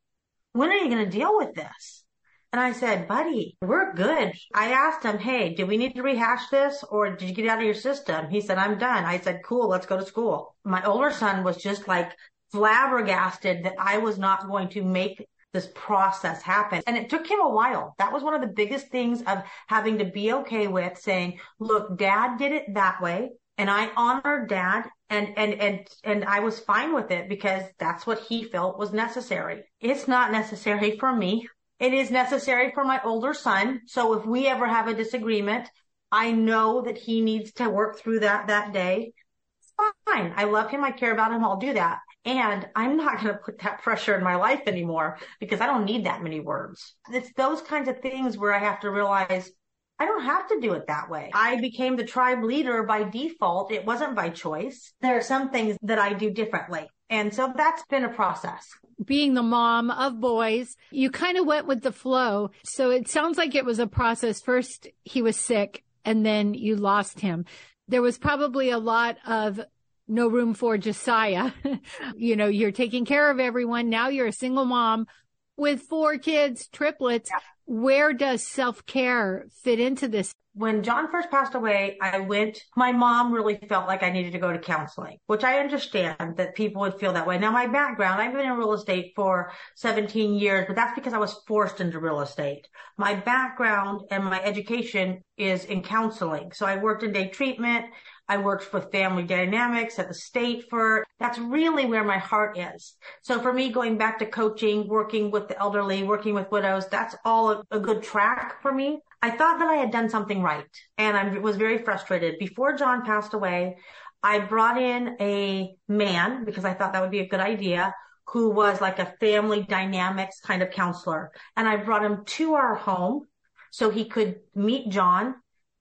when 0.52 0.70
are 0.70 0.76
you 0.76 0.88
going 0.88 1.04
to 1.04 1.10
deal 1.10 1.36
with 1.36 1.54
this? 1.54 2.04
And 2.52 2.60
I 2.60 2.72
said, 2.72 3.08
buddy, 3.08 3.56
we're 3.62 3.94
good. 3.94 4.34
I 4.52 4.72
asked 4.72 5.04
him, 5.04 5.18
Hey, 5.18 5.54
do 5.54 5.64
we 5.64 5.78
need 5.78 5.94
to 5.94 6.02
rehash 6.02 6.48
this 6.50 6.84
or 6.90 7.16
did 7.16 7.28
you 7.28 7.34
get 7.34 7.48
out 7.48 7.58
of 7.58 7.64
your 7.64 7.74
system? 7.74 8.28
He 8.28 8.42
said, 8.42 8.58
I'm 8.58 8.78
done. 8.78 9.04
I 9.04 9.20
said, 9.20 9.40
cool, 9.42 9.68
let's 9.68 9.86
go 9.86 9.96
to 9.96 10.04
school. 10.04 10.54
My 10.62 10.84
older 10.84 11.10
son 11.10 11.44
was 11.44 11.56
just 11.56 11.88
like 11.88 12.12
flabbergasted 12.50 13.64
that 13.64 13.76
I 13.78 13.98
was 13.98 14.18
not 14.18 14.48
going 14.48 14.68
to 14.70 14.82
make 14.82 15.26
this 15.54 15.70
process 15.74 16.42
happen. 16.42 16.82
And 16.86 16.96
it 16.96 17.08
took 17.08 17.26
him 17.26 17.40
a 17.40 17.48
while. 17.48 17.94
That 17.98 18.12
was 18.12 18.22
one 18.22 18.34
of 18.34 18.42
the 18.42 18.46
biggest 18.46 18.88
things 18.88 19.22
of 19.22 19.42
having 19.66 19.98
to 19.98 20.04
be 20.04 20.32
okay 20.32 20.68
with 20.68 20.98
saying, 20.98 21.40
look, 21.58 21.96
dad 21.96 22.36
did 22.36 22.52
it 22.52 22.74
that 22.74 23.00
way. 23.00 23.30
And 23.58 23.70
I 23.70 23.90
honored 23.96 24.48
dad 24.48 24.84
and, 25.10 25.34
and, 25.36 25.54
and, 25.54 25.86
and 26.04 26.24
I 26.24 26.40
was 26.40 26.58
fine 26.58 26.94
with 26.94 27.10
it 27.10 27.28
because 27.28 27.62
that's 27.78 28.06
what 28.06 28.20
he 28.20 28.44
felt 28.44 28.78
was 28.78 28.92
necessary. 28.92 29.62
It's 29.80 30.08
not 30.08 30.32
necessary 30.32 30.98
for 30.98 31.14
me. 31.14 31.46
It 31.78 31.92
is 31.92 32.10
necessary 32.10 32.70
for 32.72 32.84
my 32.84 33.00
older 33.04 33.34
son. 33.34 33.82
So 33.86 34.14
if 34.14 34.24
we 34.24 34.46
ever 34.46 34.66
have 34.66 34.88
a 34.88 34.94
disagreement, 34.94 35.68
I 36.10 36.32
know 36.32 36.82
that 36.82 36.98
he 36.98 37.20
needs 37.20 37.52
to 37.54 37.68
work 37.68 37.98
through 37.98 38.20
that 38.20 38.46
that 38.46 38.72
day. 38.72 39.12
It's 39.60 39.72
fine. 40.06 40.32
I 40.36 40.44
love 40.44 40.70
him. 40.70 40.84
I 40.84 40.92
care 40.92 41.12
about 41.12 41.32
him. 41.32 41.44
I'll 41.44 41.56
do 41.56 41.74
that. 41.74 41.98
And 42.24 42.68
I'm 42.76 42.96
not 42.96 43.20
going 43.20 43.34
to 43.34 43.40
put 43.44 43.58
that 43.62 43.82
pressure 43.82 44.16
in 44.16 44.22
my 44.22 44.36
life 44.36 44.62
anymore 44.66 45.18
because 45.40 45.60
I 45.60 45.66
don't 45.66 45.84
need 45.84 46.06
that 46.06 46.22
many 46.22 46.38
words. 46.38 46.94
It's 47.10 47.32
those 47.34 47.60
kinds 47.62 47.88
of 47.88 48.00
things 48.00 48.38
where 48.38 48.54
I 48.54 48.58
have 48.58 48.80
to 48.80 48.90
realize 48.90 49.50
I 49.98 50.06
don't 50.06 50.24
have 50.24 50.48
to 50.48 50.60
do 50.60 50.72
it 50.72 50.88
that 50.88 51.10
way. 51.10 51.30
I 51.32 51.60
became 51.60 51.96
the 51.96 52.04
tribe 52.04 52.42
leader 52.42 52.82
by 52.82 53.04
default. 53.04 53.70
It 53.70 53.84
wasn't 53.84 54.16
by 54.16 54.30
choice. 54.30 54.92
There 55.00 55.16
are 55.16 55.22
some 55.22 55.50
things 55.50 55.76
that 55.82 55.98
I 55.98 56.12
do 56.12 56.30
differently. 56.30 56.88
And 57.08 57.32
so 57.32 57.52
that's 57.54 57.84
been 57.86 58.04
a 58.04 58.08
process 58.08 58.68
being 59.04 59.34
the 59.34 59.42
mom 59.42 59.90
of 59.90 60.20
boys, 60.20 60.76
you 60.90 61.10
kind 61.10 61.38
of 61.38 61.46
went 61.46 61.66
with 61.66 61.82
the 61.82 61.92
flow. 61.92 62.50
So 62.64 62.90
it 62.90 63.08
sounds 63.08 63.38
like 63.38 63.54
it 63.54 63.64
was 63.64 63.78
a 63.78 63.86
process. 63.86 64.40
First, 64.40 64.88
he 65.04 65.22
was 65.22 65.36
sick 65.36 65.82
and 66.04 66.24
then 66.24 66.54
you 66.54 66.76
lost 66.76 67.20
him. 67.20 67.44
There 67.88 68.02
was 68.02 68.18
probably 68.18 68.70
a 68.70 68.78
lot 68.78 69.16
of 69.26 69.60
no 70.08 70.28
room 70.28 70.54
for 70.54 70.76
Jaysiah. 70.76 71.52
you 72.16 72.36
know, 72.36 72.46
you're 72.46 72.72
taking 72.72 73.04
care 73.04 73.30
of 73.30 73.40
everyone. 73.40 73.88
Now 73.88 74.08
you're 74.08 74.26
a 74.26 74.32
single 74.32 74.64
mom 74.64 75.06
with 75.56 75.82
four 75.82 76.18
kids, 76.18 76.68
triplets. 76.68 77.30
Yeah. 77.32 77.40
Where 77.64 78.12
does 78.12 78.42
self 78.42 78.84
care 78.86 79.46
fit 79.62 79.78
into 79.78 80.08
this? 80.08 80.34
when 80.54 80.82
John 80.82 81.10
first 81.10 81.30
passed 81.30 81.54
away, 81.54 81.96
I 82.02 82.20
went, 82.20 82.58
my 82.76 82.92
mom 82.92 83.32
really 83.32 83.56
felt 83.68 83.86
like 83.86 84.02
I 84.02 84.10
needed 84.10 84.32
to 84.32 84.38
go 84.38 84.52
to 84.52 84.58
counseling, 84.58 85.16
which 85.26 85.44
I 85.44 85.60
understand 85.60 86.36
that 86.36 86.54
people 86.54 86.82
would 86.82 87.00
feel 87.00 87.14
that 87.14 87.26
way. 87.26 87.38
Now, 87.38 87.50
my 87.50 87.66
background, 87.66 88.20
I've 88.20 88.34
been 88.34 88.44
in 88.44 88.58
real 88.58 88.74
estate 88.74 89.12
for 89.16 89.52
17 89.76 90.34
years, 90.34 90.66
but 90.66 90.76
that's 90.76 90.94
because 90.94 91.14
I 91.14 91.18
was 91.18 91.40
forced 91.46 91.80
into 91.80 91.98
real 92.00 92.20
estate. 92.20 92.68
My 92.98 93.14
background 93.14 94.02
and 94.10 94.24
my 94.24 94.42
education 94.42 95.22
is 95.38 95.64
in 95.64 95.82
counseling. 95.82 96.52
So 96.52 96.66
I 96.66 96.76
worked 96.76 97.02
in 97.02 97.12
day 97.12 97.28
treatment. 97.28 97.86
I 98.28 98.38
worked 98.38 98.72
with 98.72 98.92
family 98.92 99.24
dynamics 99.24 99.98
at 99.98 100.08
the 100.08 100.14
state 100.14 100.64
for, 100.70 101.04
that's 101.18 101.38
really 101.38 101.86
where 101.86 102.04
my 102.04 102.18
heart 102.18 102.56
is. 102.56 102.94
So 103.22 103.40
for 103.40 103.52
me, 103.52 103.70
going 103.70 103.98
back 103.98 104.18
to 104.20 104.26
coaching, 104.26 104.88
working 104.88 105.30
with 105.30 105.48
the 105.48 105.58
elderly, 105.58 106.02
working 106.02 106.34
with 106.34 106.50
widows, 106.50 106.88
that's 106.88 107.14
all 107.24 107.50
a, 107.50 107.62
a 107.70 107.80
good 107.80 108.02
track 108.02 108.62
for 108.62 108.72
me. 108.72 109.00
I 109.20 109.30
thought 109.30 109.58
that 109.58 109.68
I 109.68 109.74
had 109.74 109.90
done 109.90 110.08
something 110.08 110.42
right 110.42 110.66
and 110.98 111.16
I 111.16 111.38
was 111.38 111.56
very 111.56 111.78
frustrated. 111.78 112.38
Before 112.38 112.74
John 112.74 113.04
passed 113.04 113.34
away, 113.34 113.76
I 114.22 114.38
brought 114.38 114.80
in 114.80 115.16
a 115.20 115.76
man 115.88 116.44
because 116.44 116.64
I 116.64 116.74
thought 116.74 116.92
that 116.92 117.02
would 117.02 117.10
be 117.10 117.20
a 117.20 117.28
good 117.28 117.40
idea 117.40 117.94
who 118.28 118.50
was 118.50 118.80
like 118.80 118.98
a 118.98 119.14
family 119.20 119.62
dynamics 119.62 120.40
kind 120.40 120.62
of 120.62 120.70
counselor. 120.70 121.32
And 121.56 121.68
I 121.68 121.76
brought 121.76 122.04
him 122.04 122.24
to 122.24 122.54
our 122.54 122.74
home 122.74 123.26
so 123.70 123.90
he 123.90 124.04
could 124.04 124.40
meet 124.54 124.90
John 124.90 125.34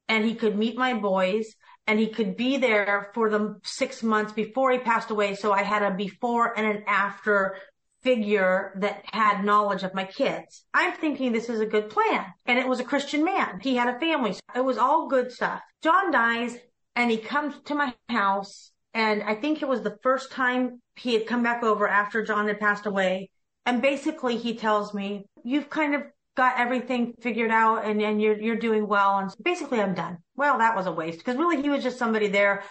and 0.07 0.25
he 0.25 0.35
could 0.35 0.57
meet 0.57 0.77
my 0.77 0.93
boys 0.93 1.55
and 1.87 1.99
he 1.99 2.07
could 2.07 2.37
be 2.37 2.57
there 2.57 3.11
for 3.13 3.29
the 3.29 3.59
six 3.63 4.03
months 4.03 4.31
before 4.33 4.71
he 4.71 4.77
passed 4.79 5.11
away. 5.11 5.35
So 5.35 5.51
I 5.51 5.63
had 5.63 5.83
a 5.83 5.91
before 5.91 6.57
and 6.57 6.65
an 6.65 6.83
after 6.87 7.57
figure 8.01 8.73
that 8.77 9.03
had 9.11 9.43
knowledge 9.43 9.83
of 9.83 9.93
my 9.93 10.05
kids. 10.05 10.63
I'm 10.73 10.93
thinking 10.93 11.31
this 11.31 11.49
is 11.49 11.59
a 11.59 11.65
good 11.65 11.89
plan. 11.89 12.25
And 12.45 12.57
it 12.57 12.67
was 12.67 12.79
a 12.79 12.85
Christian 12.85 13.23
man. 13.23 13.59
He 13.61 13.75
had 13.75 13.93
a 13.93 13.99
family. 13.99 14.35
It 14.55 14.65
was 14.65 14.77
all 14.77 15.07
good 15.07 15.31
stuff. 15.31 15.61
John 15.83 16.11
dies 16.11 16.57
and 16.95 17.11
he 17.11 17.17
comes 17.17 17.55
to 17.65 17.75
my 17.75 17.93
house. 18.09 18.71
And 18.93 19.23
I 19.23 19.35
think 19.35 19.61
it 19.61 19.67
was 19.67 19.81
the 19.81 19.97
first 20.03 20.31
time 20.31 20.81
he 20.95 21.13
had 21.13 21.27
come 21.27 21.43
back 21.43 21.63
over 21.63 21.87
after 21.87 22.23
John 22.23 22.47
had 22.47 22.59
passed 22.59 22.85
away. 22.85 23.29
And 23.65 23.81
basically 23.81 24.37
he 24.37 24.55
tells 24.55 24.93
me, 24.93 25.25
you've 25.43 25.69
kind 25.69 25.95
of 25.95 26.03
got 26.41 26.59
everything 26.59 27.13
figured 27.21 27.51
out 27.51 27.85
and, 27.85 28.01
and 28.01 28.19
you're, 28.19 28.39
you're 28.39 28.55
doing 28.55 28.87
well. 28.87 29.19
And 29.19 29.29
basically 29.43 29.79
I'm 29.79 29.93
done. 29.93 30.17
Well, 30.35 30.57
that 30.57 30.75
was 30.75 30.87
a 30.87 30.91
waste 30.91 31.19
because 31.19 31.37
really 31.37 31.61
he 31.61 31.69
was 31.69 31.83
just 31.83 31.99
somebody 31.99 32.29
there 32.29 32.63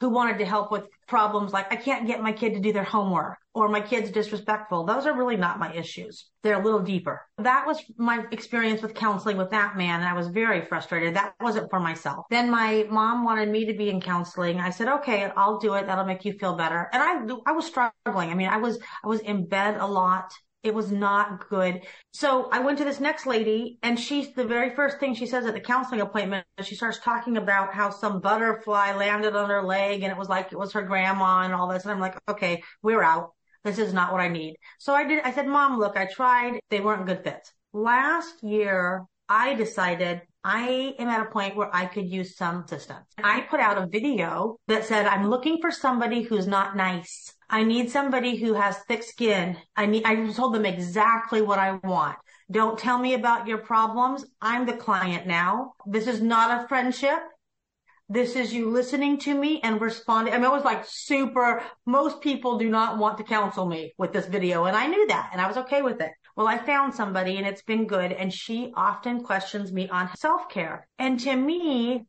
who 0.00 0.08
wanted 0.08 0.38
to 0.38 0.46
help 0.46 0.72
with 0.72 0.84
problems 1.08 1.52
like 1.52 1.70
I 1.70 1.76
can't 1.76 2.06
get 2.06 2.22
my 2.22 2.32
kid 2.32 2.54
to 2.54 2.60
do 2.60 2.72
their 2.72 2.84
homework 2.84 3.36
or 3.52 3.68
my 3.68 3.82
kid's 3.82 4.10
disrespectful. 4.10 4.84
Those 4.84 5.04
are 5.04 5.14
really 5.14 5.36
not 5.36 5.58
my 5.58 5.70
issues. 5.74 6.30
They're 6.42 6.58
a 6.58 6.64
little 6.64 6.80
deeper. 6.80 7.20
That 7.36 7.66
was 7.66 7.82
my 7.98 8.24
experience 8.30 8.80
with 8.80 8.94
counseling 8.94 9.36
with 9.36 9.50
that 9.50 9.76
man. 9.76 10.00
And 10.00 10.08
I 10.08 10.14
was 10.14 10.28
very 10.28 10.64
frustrated. 10.64 11.14
That 11.14 11.34
wasn't 11.40 11.68
for 11.68 11.80
myself. 11.80 12.24
Then 12.30 12.50
my 12.50 12.86
mom 12.88 13.24
wanted 13.24 13.50
me 13.50 13.66
to 13.66 13.74
be 13.74 13.90
in 13.90 14.00
counseling. 14.00 14.58
I 14.58 14.70
said, 14.70 14.88
okay, 14.88 15.30
I'll 15.36 15.58
do 15.58 15.74
it. 15.74 15.86
That'll 15.86 16.04
make 16.04 16.24
you 16.24 16.32
feel 16.32 16.54
better. 16.54 16.88
And 16.92 17.02
I, 17.02 17.50
I 17.50 17.52
was 17.52 17.66
struggling. 17.66 18.30
I 18.30 18.34
mean, 18.34 18.48
I 18.48 18.58
was, 18.58 18.78
I 19.04 19.08
was 19.08 19.20
in 19.20 19.46
bed 19.46 19.76
a 19.78 19.86
lot. 19.86 20.32
It 20.62 20.74
was 20.74 20.90
not 20.90 21.48
good. 21.48 21.86
So 22.12 22.50
I 22.50 22.58
went 22.58 22.78
to 22.78 22.84
this 22.84 22.98
next 22.98 23.26
lady 23.26 23.78
and 23.82 23.98
she's 23.98 24.34
the 24.34 24.44
very 24.44 24.74
first 24.74 24.98
thing 24.98 25.14
she 25.14 25.26
says 25.26 25.46
at 25.46 25.54
the 25.54 25.60
counseling 25.60 26.00
appointment, 26.00 26.46
she 26.62 26.74
starts 26.74 26.98
talking 26.98 27.36
about 27.36 27.72
how 27.72 27.90
some 27.90 28.20
butterfly 28.20 28.92
landed 28.94 29.36
on 29.36 29.50
her 29.50 29.62
leg 29.62 30.02
and 30.02 30.10
it 30.10 30.18
was 30.18 30.28
like 30.28 30.52
it 30.52 30.58
was 30.58 30.72
her 30.72 30.82
grandma 30.82 31.42
and 31.42 31.54
all 31.54 31.68
this. 31.68 31.84
And 31.84 31.92
I'm 31.92 32.00
like, 32.00 32.18
okay, 32.28 32.62
we're 32.82 33.02
out. 33.02 33.34
This 33.62 33.78
is 33.78 33.92
not 33.92 34.12
what 34.12 34.20
I 34.20 34.28
need. 34.28 34.56
So 34.78 34.94
I 34.94 35.04
did, 35.04 35.22
I 35.24 35.32
said, 35.32 35.46
mom, 35.46 35.78
look, 35.78 35.96
I 35.96 36.06
tried. 36.06 36.58
They 36.70 36.80
weren't 36.80 37.06
good 37.06 37.22
fits. 37.22 37.52
Last 37.72 38.42
year, 38.42 39.04
I 39.28 39.54
decided 39.54 40.22
I 40.42 40.94
am 40.98 41.08
at 41.08 41.26
a 41.26 41.30
point 41.30 41.56
where 41.56 41.74
I 41.74 41.86
could 41.86 42.08
use 42.08 42.36
some 42.36 42.64
assistance. 42.64 43.06
I 43.22 43.42
put 43.42 43.60
out 43.60 43.76
a 43.76 43.86
video 43.86 44.56
that 44.68 44.84
said, 44.84 45.06
I'm 45.06 45.28
looking 45.28 45.58
for 45.60 45.70
somebody 45.70 46.22
who's 46.22 46.46
not 46.46 46.76
nice. 46.76 47.34
I 47.50 47.64
need 47.64 47.90
somebody 47.90 48.36
who 48.36 48.54
has 48.54 48.78
thick 48.88 49.02
skin. 49.02 49.56
I 49.74 49.86
need, 49.86 50.04
I 50.04 50.30
told 50.32 50.54
them 50.54 50.66
exactly 50.66 51.40
what 51.40 51.58
I 51.58 51.72
want. 51.82 52.16
Don't 52.50 52.78
tell 52.78 52.98
me 52.98 53.14
about 53.14 53.46
your 53.46 53.58
problems. 53.58 54.24
I'm 54.40 54.66
the 54.66 54.76
client 54.76 55.26
now. 55.26 55.72
This 55.86 56.06
is 56.06 56.20
not 56.20 56.64
a 56.64 56.68
friendship. 56.68 57.18
This 58.10 58.36
is 58.36 58.54
you 58.54 58.70
listening 58.70 59.18
to 59.20 59.34
me 59.34 59.60
and 59.62 59.80
responding. 59.80 60.32
I 60.32 60.38
mean, 60.38 60.46
it 60.46 60.52
was 60.52 60.64
like 60.64 60.84
super, 60.86 61.62
most 61.84 62.22
people 62.22 62.56
do 62.56 62.70
not 62.70 62.96
want 62.96 63.18
to 63.18 63.24
counsel 63.24 63.66
me 63.66 63.92
with 63.98 64.14
this 64.14 64.26
video. 64.26 64.64
And 64.64 64.74
I 64.74 64.86
knew 64.86 65.06
that 65.08 65.28
and 65.32 65.40
I 65.40 65.46
was 65.46 65.58
okay 65.58 65.82
with 65.82 66.00
it. 66.00 66.10
Well, 66.34 66.48
I 66.48 66.56
found 66.56 66.94
somebody 66.94 67.36
and 67.36 67.46
it's 67.46 67.62
been 67.62 67.86
good. 67.86 68.12
And 68.12 68.32
she 68.32 68.72
often 68.74 69.24
questions 69.24 69.72
me 69.72 69.90
on 69.90 70.08
self 70.16 70.48
care. 70.48 70.88
And 70.98 71.20
to 71.20 71.36
me, 71.36 72.06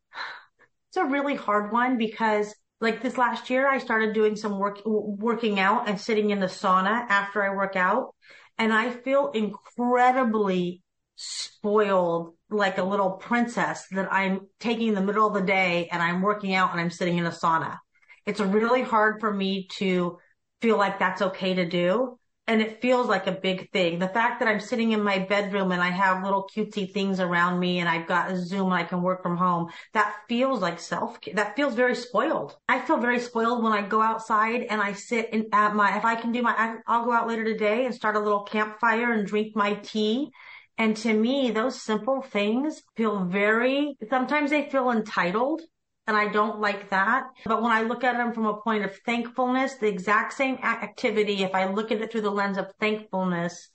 it's 0.90 0.98
a 0.98 1.06
really 1.06 1.36
hard 1.36 1.74
one 1.74 1.98
because 1.98 2.56
like 2.82 3.02
this 3.02 3.18
last 3.18 3.50
year, 3.50 3.68
I 3.68 3.78
started 3.78 4.14
doing 4.14 4.36
some 4.36 4.58
work, 4.58 4.82
working 4.86 5.60
out 5.60 5.90
and 5.90 6.00
sitting 6.00 6.30
in 6.30 6.40
the 6.40 6.48
sauna 6.48 7.06
after 7.10 7.44
I 7.44 7.56
work 7.56 7.76
out. 7.76 8.16
And 8.58 8.74
I 8.74 8.92
feel 8.92 9.32
incredibly 9.32 10.84
spoiled 11.16 12.36
like 12.50 12.78
a 12.78 12.84
little 12.84 13.12
princess 13.12 13.86
that 13.92 14.12
I'm 14.12 14.48
taking 14.60 14.94
the 14.94 15.02
middle 15.02 15.28
of 15.28 15.34
the 15.34 15.42
day 15.42 15.90
and 15.92 16.02
I'm 16.02 16.22
working 16.22 16.54
out 16.54 16.72
and 16.72 16.80
I'm 16.80 16.90
sitting 16.90 17.18
in 17.18 17.26
a 17.26 17.32
sauna. 17.32 17.78
It's 18.26 18.40
really 18.40 18.82
hard 18.82 19.20
for 19.20 19.34
me 19.34 19.68
to 19.74 20.18
feel 20.62 20.78
like 20.78 21.00
that's 21.00 21.22
okay 21.22 21.56
to 21.56 21.66
do 21.66 22.19
and 22.50 22.64
it 22.64 22.82
feels 22.82 23.08
like 23.08 23.28
a 23.28 23.32
big 23.32 23.70
thing. 23.72 24.00
The 24.00 24.08
fact 24.08 24.40
that 24.40 24.50
I'm 24.50 24.60
sitting 24.60 24.92
in 24.92 25.04
my 25.04 25.20
bedroom 25.20 25.72
and 25.72 25.84
I 25.84 25.92
have 25.92 26.24
little 26.24 26.50
cutesy 26.52 26.92
things 26.92 27.20
around 27.20 27.60
me 27.60 27.78
and 27.78 27.88
I've 27.88 28.08
got 28.08 28.32
a 28.32 28.38
Zoom 28.44 28.66
and 28.66 28.74
I 28.74 28.84
can 28.84 29.04
work 29.04 29.22
from 29.22 29.38
home, 29.38 29.70
that 29.94 30.16
feels 30.28 30.60
like 30.60 30.80
self 30.80 31.20
That 31.36 31.56
feels 31.56 31.76
very 31.76 31.94
spoiled. 31.94 32.58
I 32.68 32.80
feel 32.80 32.98
very 32.98 33.20
spoiled 33.20 33.64
when 33.64 33.72
I 33.72 33.84
go 33.84 34.02
outside 34.02 34.64
and 34.64 34.82
I 34.82 34.94
sit 34.94 35.30
in 35.32 35.46
at 35.54 35.76
my, 35.76 35.96
if 35.96 36.06
I 36.06 36.16
can 36.16 36.32
do 36.32 36.42
my, 36.42 36.78
I'll 36.88 37.06
go 37.06 37.14
out 37.14 37.28
later 37.28 37.44
today 37.44 37.86
and 37.86 37.94
start 37.94 38.16
a 38.16 38.20
little 38.20 38.42
campfire 38.42 39.12
and 39.14 39.28
drink 39.28 39.56
my 39.56 39.76
tea. 39.76 40.32
And 40.76 40.98
to 40.98 41.14
me, 41.14 41.52
those 41.52 41.80
simple 41.80 42.24
things 42.24 42.82
feel 42.98 43.26
very, 43.26 43.96
sometimes 44.10 44.50
they 44.50 44.72
feel 44.72 44.90
entitled 44.90 45.62
and 46.10 46.18
I 46.18 46.28
don't 46.28 46.60
like 46.60 46.90
that. 46.90 47.28
But 47.46 47.62
when 47.62 47.72
I 47.72 47.84
look 47.84 48.04
at 48.04 48.18
them 48.18 48.34
from 48.34 48.48
a 48.48 48.60
point 48.60 48.84
of 48.84 48.98
thankfulness, 49.06 49.76
the 49.76 49.88
exact 49.88 50.34
same 50.34 50.56
activity, 50.56 51.44
if 51.44 51.54
I 51.54 51.72
look 51.72 51.92
at 51.92 52.02
it 52.02 52.12
through 52.12 52.22
the 52.22 52.32
lens 52.32 52.58
of 52.58 52.74
thankfulness, 52.80 53.70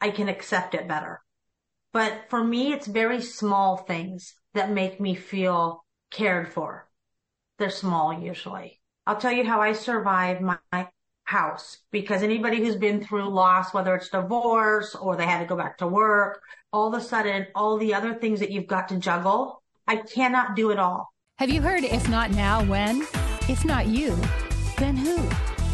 I 0.00 0.08
can 0.08 0.30
accept 0.30 0.74
it 0.74 0.88
better. 0.88 1.20
But 1.92 2.30
for 2.30 2.42
me, 2.42 2.72
it's 2.72 2.86
very 2.86 3.20
small 3.20 3.76
things 3.76 4.34
that 4.54 4.70
make 4.70 4.98
me 4.98 5.14
feel 5.14 5.84
cared 6.10 6.48
for. 6.54 6.88
They're 7.58 7.68
small 7.68 8.18
usually. 8.18 8.80
I'll 9.06 9.18
tell 9.20 9.32
you 9.32 9.44
how 9.44 9.60
I 9.60 9.74
survive 9.74 10.40
my 10.40 10.88
house 11.24 11.80
because 11.90 12.22
anybody 12.22 12.64
who's 12.64 12.76
been 12.76 13.04
through 13.04 13.28
loss, 13.28 13.74
whether 13.74 13.94
it's 13.94 14.08
divorce 14.08 14.94
or 14.94 15.16
they 15.16 15.26
had 15.26 15.40
to 15.40 15.46
go 15.46 15.56
back 15.56 15.76
to 15.78 15.86
work, 15.86 16.40
all 16.72 16.88
of 16.88 16.98
a 16.98 17.04
sudden, 17.04 17.46
all 17.54 17.76
the 17.76 17.92
other 17.92 18.14
things 18.14 18.40
that 18.40 18.50
you've 18.50 18.66
got 18.66 18.88
to 18.88 18.96
juggle, 18.96 19.62
I 19.86 19.96
cannot 19.96 20.56
do 20.56 20.70
it 20.70 20.78
all. 20.78 21.13
Have 21.38 21.50
you 21.50 21.60
heard 21.60 21.82
if 21.82 22.08
not 22.08 22.30
now, 22.30 22.64
when? 22.64 23.00
If 23.48 23.64
not 23.64 23.88
you, 23.88 24.16
then 24.78 24.96
who? 24.96 25.18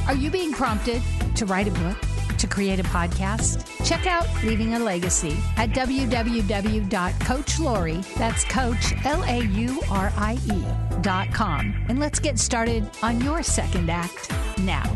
Are 0.06 0.14
you 0.14 0.30
being 0.30 0.52
prompted 0.52 1.02
to 1.36 1.44
write 1.44 1.68
a 1.68 1.72
book? 1.72 1.98
To 2.38 2.46
create 2.46 2.80
a 2.80 2.84
podcast? 2.84 3.66
Check 3.86 4.06
out 4.06 4.26
Leaving 4.42 4.72
a 4.72 4.78
Legacy 4.78 5.36
at 5.58 5.68
www.coachlaurie, 5.70 8.14
that's 8.14 8.44
coach, 8.44 8.94
L-A-U-R-I-E, 9.04 10.64
dot 11.02 11.30
com. 11.34 11.74
And 11.90 12.00
let's 12.00 12.18
get 12.18 12.38
started 12.38 12.88
on 13.02 13.20
your 13.20 13.42
second 13.42 13.90
act 13.90 14.32
now 14.60 14.90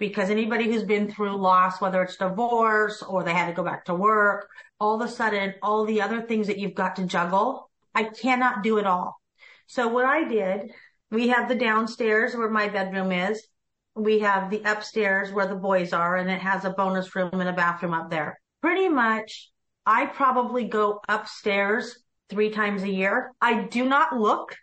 because 0.00 0.28
anybody 0.28 0.64
who's 0.64 0.82
been 0.82 1.08
through 1.08 1.36
loss, 1.36 1.80
whether 1.80 2.02
it's 2.02 2.16
divorce 2.16 3.00
or 3.02 3.22
they 3.22 3.32
had 3.32 3.46
to 3.46 3.52
go 3.52 3.62
back 3.62 3.84
to 3.84 3.94
work, 3.94 4.48
all 4.80 5.00
of 5.00 5.08
a 5.08 5.10
sudden, 5.10 5.54
all 5.62 5.84
the 5.84 6.00
other 6.00 6.22
things 6.22 6.48
that 6.48 6.58
you've 6.58 6.74
got 6.74 6.96
to 6.96 7.04
juggle, 7.04 7.70
I 7.94 8.04
cannot 8.04 8.64
do 8.64 8.78
it 8.78 8.86
all. 8.86 9.20
So 9.68 9.86
what 9.86 10.04
I 10.04 10.24
did, 10.24 10.72
we 11.10 11.28
have 11.28 11.48
the 11.48 11.54
downstairs 11.54 12.34
where 12.34 12.50
my 12.50 12.68
bedroom 12.68 13.12
is. 13.12 13.46
We 13.94 14.18
have 14.20 14.50
the 14.50 14.62
upstairs 14.64 15.32
where 15.32 15.46
the 15.46 15.54
boys 15.54 15.92
are 15.92 16.16
and 16.16 16.28
it 16.28 16.40
has 16.40 16.64
a 16.64 16.70
bonus 16.70 17.14
room 17.14 17.30
and 17.32 17.48
a 17.48 17.52
bathroom 17.52 17.94
up 17.94 18.10
there. 18.10 18.40
Pretty 18.60 18.88
much, 18.88 19.50
I 19.86 20.06
probably 20.06 20.64
go 20.64 21.00
upstairs 21.08 21.98
three 22.28 22.50
times 22.50 22.82
a 22.82 22.90
year. 22.90 23.32
I 23.40 23.62
do 23.62 23.84
not 23.88 24.18
look 24.18 24.56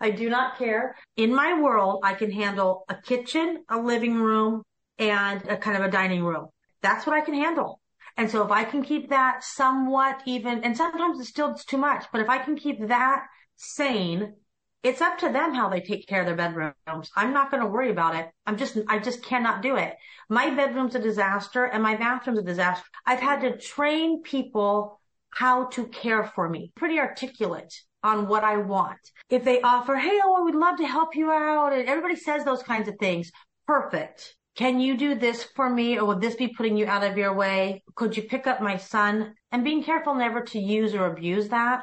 I 0.00 0.10
do 0.10 0.28
not 0.28 0.58
care. 0.58 0.94
In 1.16 1.34
my 1.34 1.60
world, 1.60 2.00
I 2.04 2.14
can 2.14 2.30
handle 2.30 2.84
a 2.88 2.94
kitchen, 2.94 3.64
a 3.68 3.78
living 3.78 4.16
room, 4.20 4.62
and 4.98 5.42
a 5.48 5.56
kind 5.56 5.76
of 5.76 5.84
a 5.84 5.90
dining 5.90 6.22
room. 6.22 6.48
That's 6.82 7.06
what 7.06 7.16
I 7.16 7.22
can 7.22 7.34
handle. 7.34 7.80
And 8.16 8.30
so 8.30 8.44
if 8.44 8.50
I 8.50 8.64
can 8.64 8.82
keep 8.82 9.10
that 9.10 9.42
somewhat 9.42 10.22
even, 10.26 10.64
and 10.64 10.76
sometimes 10.76 11.20
it's 11.20 11.28
still 11.28 11.54
too 11.54 11.78
much, 11.78 12.06
but 12.12 12.20
if 12.20 12.28
I 12.28 12.38
can 12.38 12.56
keep 12.56 12.88
that 12.88 13.26
sane, 13.56 14.34
it's 14.82 15.00
up 15.00 15.18
to 15.18 15.32
them 15.32 15.54
how 15.54 15.68
they 15.68 15.80
take 15.80 16.06
care 16.06 16.20
of 16.20 16.26
their 16.26 16.36
bedrooms. 16.36 17.10
I'm 17.16 17.32
not 17.32 17.50
going 17.50 17.62
to 17.62 17.68
worry 17.68 17.90
about 17.90 18.14
it. 18.14 18.28
I'm 18.46 18.56
just, 18.56 18.78
I 18.88 18.98
just 18.98 19.22
cannot 19.22 19.62
do 19.62 19.76
it. 19.76 19.96
My 20.28 20.50
bedroom's 20.50 20.94
a 20.94 21.00
disaster 21.00 21.64
and 21.64 21.82
my 21.82 21.96
bathroom's 21.96 22.38
a 22.38 22.42
disaster. 22.42 22.86
I've 23.04 23.20
had 23.20 23.40
to 23.40 23.58
train 23.58 24.22
people 24.22 25.00
how 25.30 25.66
to 25.66 25.86
care 25.88 26.24
for 26.24 26.48
me. 26.48 26.72
Pretty 26.76 26.98
articulate 26.98 27.74
on 28.02 28.28
what 28.28 28.44
I 28.44 28.58
want. 28.58 28.98
If 29.28 29.44
they 29.44 29.60
offer, 29.60 29.96
hey, 29.96 30.20
oh, 30.22 30.44
would 30.44 30.54
love 30.54 30.76
to 30.78 30.86
help 30.86 31.16
you 31.16 31.30
out, 31.30 31.72
and 31.72 31.88
everybody 31.88 32.14
says 32.14 32.44
those 32.44 32.62
kinds 32.62 32.88
of 32.88 32.94
things, 33.00 33.32
perfect. 33.66 34.36
Can 34.54 34.80
you 34.80 34.96
do 34.96 35.16
this 35.16 35.42
for 35.42 35.68
me, 35.68 35.98
or 35.98 36.06
would 36.06 36.20
this 36.20 36.36
be 36.36 36.48
putting 36.48 36.76
you 36.76 36.86
out 36.86 37.02
of 37.02 37.18
your 37.18 37.34
way? 37.34 37.82
Could 37.96 38.16
you 38.16 38.22
pick 38.22 38.46
up 38.46 38.62
my 38.62 38.76
son? 38.76 39.34
And 39.52 39.64
being 39.64 39.82
careful 39.82 40.14
never 40.14 40.42
to 40.42 40.58
use 40.58 40.94
or 40.94 41.06
abuse 41.06 41.48
that. 41.48 41.82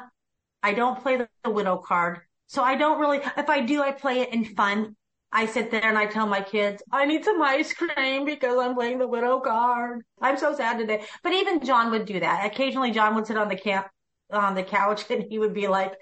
I 0.64 0.72
don't 0.72 0.98
play 0.98 1.18
the, 1.18 1.28
the 1.44 1.50
widow 1.50 1.76
card. 1.76 2.20
So 2.46 2.62
I 2.62 2.74
don't 2.74 2.98
really, 2.98 3.18
if 3.36 3.50
I 3.50 3.60
do, 3.60 3.82
I 3.82 3.92
play 3.92 4.20
it 4.20 4.32
in 4.32 4.46
fun. 4.46 4.96
I 5.30 5.44
sit 5.44 5.70
there 5.70 5.84
and 5.84 5.98
I 5.98 6.06
tell 6.06 6.26
my 6.26 6.40
kids, 6.40 6.82
I 6.90 7.04
need 7.04 7.22
some 7.22 7.42
ice 7.42 7.74
cream 7.74 8.24
because 8.24 8.58
I'm 8.58 8.74
playing 8.74 8.98
the 8.98 9.06
widow 9.06 9.40
card. 9.40 10.02
I'm 10.22 10.38
so 10.38 10.54
sad 10.54 10.78
today. 10.78 11.04
But 11.22 11.34
even 11.34 11.62
John 11.62 11.90
would 11.90 12.06
do 12.06 12.18
that. 12.18 12.46
Occasionally 12.46 12.92
John 12.92 13.14
would 13.14 13.26
sit 13.26 13.36
on 13.36 13.48
the 13.48 13.56
camp 13.56 13.88
on 14.32 14.54
the 14.54 14.62
couch 14.62 15.04
and 15.10 15.22
he 15.28 15.38
would 15.38 15.52
be 15.52 15.68
like, 15.68 15.92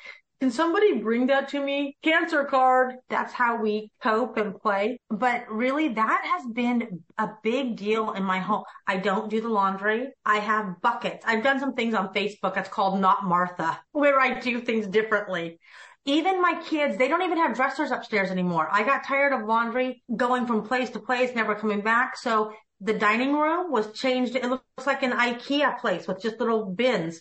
can 0.42 0.50
somebody 0.50 0.94
bring 0.98 1.28
that 1.28 1.50
to 1.50 1.60
me? 1.64 1.96
Cancer 2.02 2.42
card. 2.42 2.96
That's 3.08 3.32
how 3.32 3.62
we 3.62 3.92
cope 4.02 4.36
and 4.36 4.60
play. 4.60 4.98
But 5.08 5.48
really 5.48 5.90
that 5.90 6.24
has 6.24 6.52
been 6.52 7.04
a 7.16 7.28
big 7.44 7.76
deal 7.76 8.10
in 8.14 8.24
my 8.24 8.40
home. 8.40 8.64
I 8.88 8.96
don't 8.96 9.30
do 9.30 9.40
the 9.40 9.48
laundry. 9.48 10.08
I 10.26 10.40
have 10.40 10.82
buckets. 10.82 11.24
I've 11.24 11.44
done 11.44 11.60
some 11.60 11.74
things 11.74 11.94
on 11.94 12.12
Facebook. 12.12 12.56
That's 12.56 12.68
called 12.68 13.00
Not 13.00 13.22
Martha, 13.22 13.78
where 13.92 14.18
I 14.18 14.40
do 14.40 14.60
things 14.60 14.88
differently. 14.88 15.60
Even 16.06 16.42
my 16.42 16.60
kids, 16.64 16.98
they 16.98 17.06
don't 17.06 17.22
even 17.22 17.38
have 17.38 17.54
dressers 17.54 17.92
upstairs 17.92 18.32
anymore. 18.32 18.66
I 18.68 18.82
got 18.82 19.06
tired 19.06 19.32
of 19.32 19.46
laundry 19.46 20.02
going 20.16 20.48
from 20.48 20.66
place 20.66 20.90
to 20.90 20.98
place, 20.98 21.36
never 21.36 21.54
coming 21.54 21.82
back. 21.82 22.16
So 22.16 22.52
the 22.80 22.94
dining 22.94 23.34
room 23.34 23.70
was 23.70 23.92
changed. 23.92 24.34
It 24.34 24.50
looks 24.50 24.88
like 24.88 25.04
an 25.04 25.12
IKEA 25.12 25.78
place 25.78 26.08
with 26.08 26.20
just 26.20 26.40
little 26.40 26.66
bins. 26.66 27.20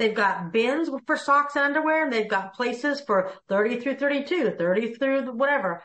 They've 0.00 0.14
got 0.14 0.50
bins 0.50 0.88
for 1.06 1.14
socks 1.14 1.56
and 1.56 1.64
underwear 1.66 2.04
and 2.04 2.10
they've 2.10 2.26
got 2.26 2.54
places 2.54 3.02
for 3.02 3.32
30 3.50 3.80
through 3.80 3.96
32, 3.96 4.52
30 4.58 4.94
through 4.94 5.32
whatever, 5.32 5.82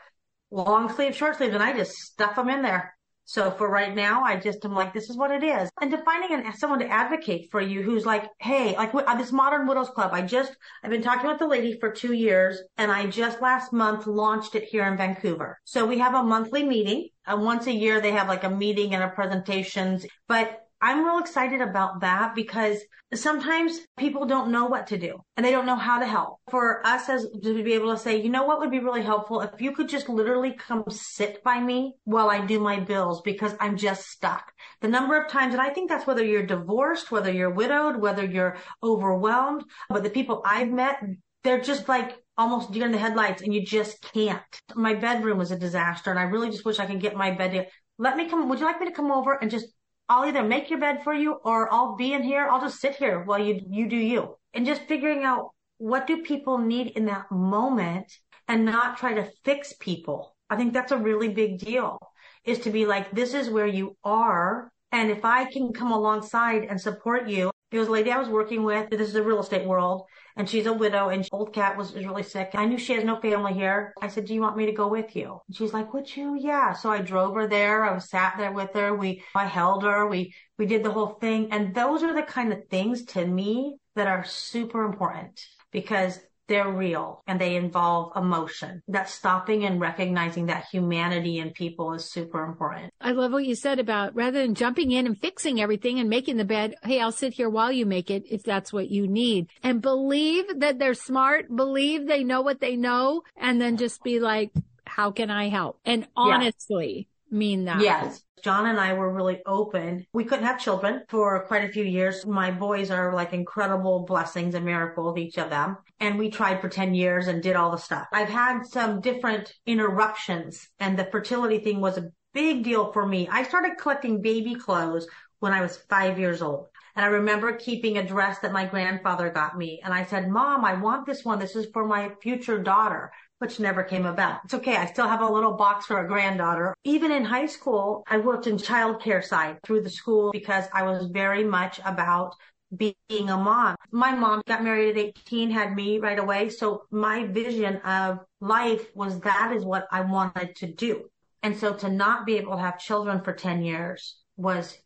long 0.50 0.90
sleeve, 0.90 1.14
short 1.14 1.36
sleeve. 1.36 1.52
And 1.52 1.62
I 1.62 1.76
just 1.76 1.92
stuff 1.92 2.36
them 2.36 2.48
in 2.48 2.62
there. 2.62 2.96
So 3.26 3.50
for 3.50 3.68
right 3.68 3.94
now, 3.94 4.22
I 4.24 4.36
just 4.36 4.64
am 4.64 4.72
like, 4.72 4.94
this 4.94 5.10
is 5.10 5.18
what 5.18 5.32
it 5.32 5.42
is. 5.42 5.68
And 5.82 5.90
to 5.90 5.98
finding 5.98 6.32
an, 6.32 6.56
someone 6.56 6.78
to 6.78 6.88
advocate 6.88 7.50
for 7.50 7.60
you 7.60 7.82
who's 7.82 8.06
like, 8.06 8.24
hey, 8.38 8.74
like 8.74 8.94
uh, 8.94 9.16
this 9.16 9.32
Modern 9.32 9.66
Widows 9.66 9.90
Club, 9.90 10.12
I 10.14 10.22
just, 10.22 10.56
I've 10.82 10.90
been 10.90 11.02
talking 11.02 11.28
with 11.28 11.38
the 11.38 11.46
lady 11.46 11.78
for 11.78 11.90
two 11.90 12.14
years 12.14 12.62
and 12.78 12.90
I 12.90 13.04
just 13.08 13.42
last 13.42 13.70
month 13.70 14.06
launched 14.06 14.54
it 14.54 14.64
here 14.64 14.86
in 14.86 14.96
Vancouver. 14.96 15.58
So 15.64 15.84
we 15.84 15.98
have 15.98 16.14
a 16.14 16.22
monthly 16.22 16.64
meeting. 16.64 17.10
and 17.26 17.42
once 17.42 17.66
a 17.66 17.72
year, 17.72 18.00
they 18.00 18.12
have 18.12 18.28
like 18.28 18.44
a 18.44 18.50
meeting 18.50 18.94
and 18.94 19.02
a 19.02 19.08
presentations, 19.08 20.06
but 20.26 20.65
I'm 20.80 21.04
real 21.04 21.18
excited 21.18 21.60
about 21.60 22.00
that 22.00 22.34
because 22.34 22.78
sometimes 23.14 23.78
people 23.96 24.26
don't 24.26 24.50
know 24.50 24.66
what 24.66 24.88
to 24.88 24.98
do 24.98 25.18
and 25.36 25.46
they 25.46 25.50
don't 25.50 25.64
know 25.64 25.76
how 25.76 26.00
to 26.00 26.06
help. 26.06 26.38
For 26.50 26.86
us 26.86 27.08
as 27.08 27.26
to 27.42 27.62
be 27.62 27.72
able 27.72 27.92
to 27.92 27.98
say, 27.98 28.20
you 28.20 28.28
know 28.28 28.44
what 28.44 28.58
would 28.58 28.70
be 28.70 28.78
really 28.80 29.02
helpful 29.02 29.40
if 29.40 29.60
you 29.60 29.72
could 29.72 29.88
just 29.88 30.08
literally 30.08 30.52
come 30.52 30.84
sit 30.90 31.42
by 31.42 31.60
me 31.60 31.94
while 32.04 32.28
I 32.28 32.44
do 32.44 32.60
my 32.60 32.80
bills 32.80 33.22
because 33.22 33.54
I'm 33.58 33.76
just 33.76 34.06
stuck. 34.08 34.52
The 34.80 34.88
number 34.88 35.20
of 35.20 35.30
times, 35.30 35.54
and 35.54 35.62
I 35.62 35.70
think 35.70 35.88
that's 35.88 36.06
whether 36.06 36.24
you're 36.24 36.46
divorced, 36.46 37.10
whether 37.10 37.32
you're 37.32 37.50
widowed, 37.50 37.96
whether 37.96 38.24
you're 38.24 38.58
overwhelmed, 38.82 39.64
but 39.88 40.02
the 40.02 40.10
people 40.10 40.42
I've 40.44 40.70
met, 40.70 41.02
they're 41.42 41.60
just 41.60 41.88
like 41.88 42.16
almost 42.36 42.72
deer 42.72 42.84
in 42.84 42.92
the 42.92 42.98
headlights 42.98 43.40
and 43.40 43.54
you 43.54 43.64
just 43.64 44.02
can't. 44.12 44.42
My 44.74 44.94
bedroom 44.94 45.38
was 45.38 45.52
a 45.52 45.58
disaster 45.58 46.10
and 46.10 46.18
I 46.18 46.24
really 46.24 46.50
just 46.50 46.64
wish 46.64 46.78
I 46.78 46.86
could 46.86 47.00
get 47.00 47.16
my 47.16 47.30
bed 47.30 47.54
in. 47.54 47.66
Let 47.98 48.16
me 48.16 48.28
come. 48.28 48.48
Would 48.48 48.58
you 48.58 48.66
like 48.66 48.78
me 48.78 48.86
to 48.86 48.92
come 48.92 49.10
over 49.10 49.32
and 49.32 49.50
just 49.50 49.68
I'll 50.08 50.24
either 50.24 50.44
make 50.44 50.70
your 50.70 50.78
bed 50.78 51.02
for 51.02 51.12
you 51.12 51.32
or 51.44 51.72
I'll 51.72 51.96
be 51.96 52.12
in 52.12 52.22
here. 52.22 52.46
I'll 52.48 52.60
just 52.60 52.80
sit 52.80 52.96
here 52.96 53.22
while 53.24 53.38
you, 53.38 53.60
you 53.68 53.88
do 53.88 53.96
you. 53.96 54.36
And 54.54 54.64
just 54.64 54.82
figuring 54.82 55.24
out 55.24 55.50
what 55.78 56.06
do 56.06 56.22
people 56.22 56.58
need 56.58 56.88
in 56.88 57.06
that 57.06 57.30
moment 57.30 58.12
and 58.48 58.64
not 58.64 58.98
try 58.98 59.14
to 59.14 59.30
fix 59.44 59.74
people. 59.80 60.36
I 60.48 60.56
think 60.56 60.72
that's 60.72 60.92
a 60.92 60.96
really 60.96 61.28
big 61.28 61.58
deal 61.58 61.98
is 62.44 62.60
to 62.60 62.70
be 62.70 62.86
like, 62.86 63.10
this 63.10 63.34
is 63.34 63.50
where 63.50 63.66
you 63.66 63.96
are. 64.04 64.70
And 64.92 65.10
if 65.10 65.24
I 65.24 65.50
can 65.50 65.72
come 65.72 65.90
alongside 65.90 66.64
and 66.64 66.80
support 66.80 67.28
you, 67.28 67.50
was 67.78 67.88
a 67.88 67.92
lady 67.92 68.10
I 68.10 68.18
was 68.18 68.28
working 68.28 68.62
with. 68.62 68.90
This 68.90 69.08
is 69.08 69.12
the 69.12 69.22
real 69.22 69.40
estate 69.40 69.66
world 69.66 70.06
and 70.36 70.48
she's 70.48 70.66
a 70.66 70.72
widow 70.72 71.08
and 71.08 71.26
old 71.32 71.54
cat 71.54 71.76
was, 71.76 71.92
was 71.92 72.04
really 72.04 72.22
sick. 72.22 72.50
I 72.54 72.66
knew 72.66 72.78
she 72.78 72.92
has 72.92 73.04
no 73.04 73.18
family 73.20 73.54
here. 73.54 73.94
I 74.00 74.08
said, 74.08 74.26
do 74.26 74.34
you 74.34 74.42
want 74.42 74.56
me 74.56 74.66
to 74.66 74.72
go 74.72 74.86
with 74.86 75.16
you? 75.16 75.40
And 75.46 75.56
she's 75.56 75.72
like, 75.72 75.94
would 75.94 76.14
you? 76.14 76.36
Yeah. 76.38 76.74
So 76.74 76.90
I 76.90 77.00
drove 77.00 77.34
her 77.34 77.46
there. 77.46 77.84
I 77.84 77.94
was 77.94 78.10
sat 78.10 78.34
there 78.36 78.52
with 78.52 78.72
her. 78.74 78.94
We, 78.94 79.22
I 79.34 79.46
held 79.46 79.82
her. 79.82 80.06
We, 80.06 80.34
we 80.58 80.66
did 80.66 80.84
the 80.84 80.92
whole 80.92 81.18
thing. 81.20 81.48
And 81.52 81.74
those 81.74 82.02
are 82.02 82.14
the 82.14 82.22
kind 82.22 82.52
of 82.52 82.68
things 82.68 83.04
to 83.06 83.26
me 83.26 83.76
that 83.94 84.06
are 84.06 84.24
super 84.24 84.84
important 84.84 85.40
because 85.72 86.18
they're 86.48 86.70
real 86.70 87.22
and 87.26 87.40
they 87.40 87.56
involve 87.56 88.16
emotion. 88.16 88.82
That 88.88 89.08
stopping 89.08 89.64
and 89.64 89.80
recognizing 89.80 90.46
that 90.46 90.66
humanity 90.70 91.38
in 91.38 91.50
people 91.50 91.92
is 91.94 92.10
super 92.10 92.44
important. 92.44 92.92
I 93.00 93.12
love 93.12 93.32
what 93.32 93.44
you 93.44 93.54
said 93.54 93.78
about 93.78 94.14
rather 94.14 94.42
than 94.42 94.54
jumping 94.54 94.92
in 94.92 95.06
and 95.06 95.18
fixing 95.18 95.60
everything 95.60 95.98
and 95.98 96.08
making 96.08 96.36
the 96.36 96.44
bed, 96.44 96.74
hey, 96.82 97.00
I'll 97.00 97.12
sit 97.12 97.34
here 97.34 97.50
while 97.50 97.72
you 97.72 97.86
make 97.86 98.10
it 98.10 98.24
if 98.30 98.42
that's 98.42 98.72
what 98.72 98.90
you 98.90 99.06
need. 99.08 99.48
And 99.62 99.80
believe 99.82 100.60
that 100.60 100.78
they're 100.78 100.94
smart, 100.94 101.54
believe 101.54 102.06
they 102.06 102.24
know 102.24 102.42
what 102.42 102.60
they 102.60 102.76
know, 102.76 103.22
and 103.36 103.60
then 103.60 103.76
just 103.76 104.02
be 104.02 104.20
like, 104.20 104.50
how 104.84 105.10
can 105.10 105.30
I 105.30 105.48
help? 105.48 105.78
And 105.84 106.06
honestly 106.16 107.08
yeah. 107.08 107.15
Mean 107.30 107.64
that. 107.64 107.80
Yes. 107.80 108.22
John 108.42 108.66
and 108.66 108.78
I 108.78 108.92
were 108.92 109.12
really 109.12 109.40
open. 109.46 110.06
We 110.12 110.24
couldn't 110.24 110.44
have 110.44 110.60
children 110.60 111.02
for 111.08 111.44
quite 111.46 111.64
a 111.64 111.72
few 111.72 111.82
years. 111.82 112.24
My 112.26 112.50
boys 112.50 112.90
are 112.90 113.12
like 113.12 113.32
incredible 113.32 114.04
blessings 114.06 114.54
and 114.54 114.64
miracles, 114.64 115.18
each 115.18 115.38
of 115.38 115.50
them. 115.50 115.78
And 115.98 116.18
we 116.18 116.30
tried 116.30 116.60
for 116.60 116.68
10 116.68 116.94
years 116.94 117.26
and 117.26 117.42
did 117.42 117.56
all 117.56 117.70
the 117.70 117.78
stuff. 117.78 118.06
I've 118.12 118.28
had 118.28 118.64
some 118.64 119.00
different 119.00 119.52
interruptions 119.66 120.68
and 120.78 120.98
the 120.98 121.06
fertility 121.06 121.58
thing 121.58 121.80
was 121.80 121.98
a 121.98 122.12
big 122.34 122.62
deal 122.62 122.92
for 122.92 123.06
me. 123.06 123.26
I 123.28 123.42
started 123.42 123.78
collecting 123.78 124.20
baby 124.20 124.54
clothes 124.54 125.08
when 125.40 125.52
I 125.52 125.62
was 125.62 125.78
five 125.88 126.18
years 126.18 126.42
old. 126.42 126.66
And 126.94 127.04
I 127.04 127.08
remember 127.08 127.52
keeping 127.52 127.98
a 127.98 128.06
dress 128.06 128.38
that 128.38 128.52
my 128.52 128.64
grandfather 128.64 129.28
got 129.28 129.58
me. 129.58 129.80
And 129.84 129.92
I 129.92 130.04
said, 130.04 130.30
mom, 130.30 130.64
I 130.64 130.74
want 130.74 131.04
this 131.04 131.24
one. 131.24 131.38
This 131.38 131.54
is 131.54 131.66
for 131.72 131.86
my 131.86 132.10
future 132.22 132.58
daughter 132.62 133.12
which 133.38 133.60
never 133.60 133.82
came 133.82 134.06
about. 134.06 134.40
It's 134.44 134.54
okay. 134.54 134.76
I 134.76 134.86
still 134.86 135.08
have 135.08 135.20
a 135.20 135.32
little 135.32 135.52
box 135.52 135.86
for 135.86 136.00
a 136.00 136.08
granddaughter. 136.08 136.74
Even 136.84 137.12
in 137.12 137.24
high 137.24 137.46
school, 137.46 138.02
I 138.08 138.18
worked 138.18 138.46
in 138.46 138.56
childcare 138.56 139.22
side 139.22 139.58
through 139.64 139.82
the 139.82 139.90
school 139.90 140.32
because 140.32 140.64
I 140.72 140.82
was 140.84 141.06
very 141.08 141.44
much 141.44 141.80
about 141.84 142.34
being 142.76 142.94
a 143.30 143.36
mom. 143.36 143.76
My 143.92 144.14
mom 144.14 144.42
got 144.46 144.64
married 144.64 144.96
at 144.96 145.04
18, 145.26 145.50
had 145.50 145.74
me 145.74 145.98
right 145.98 146.18
away. 146.18 146.48
So 146.48 146.84
my 146.90 147.26
vision 147.26 147.76
of 147.78 148.20
life 148.40 148.86
was 148.94 149.20
that 149.20 149.52
is 149.54 149.64
what 149.64 149.86
I 149.92 150.00
wanted 150.00 150.56
to 150.56 150.66
do. 150.66 151.04
And 151.42 151.56
so 151.56 151.74
to 151.74 151.88
not 151.88 152.26
be 152.26 152.38
able 152.38 152.56
to 152.56 152.62
have 152.62 152.78
children 152.78 153.22
for 153.22 153.32
10 153.32 153.62
years 153.62 154.16
was 154.36 154.76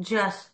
just 0.00 0.50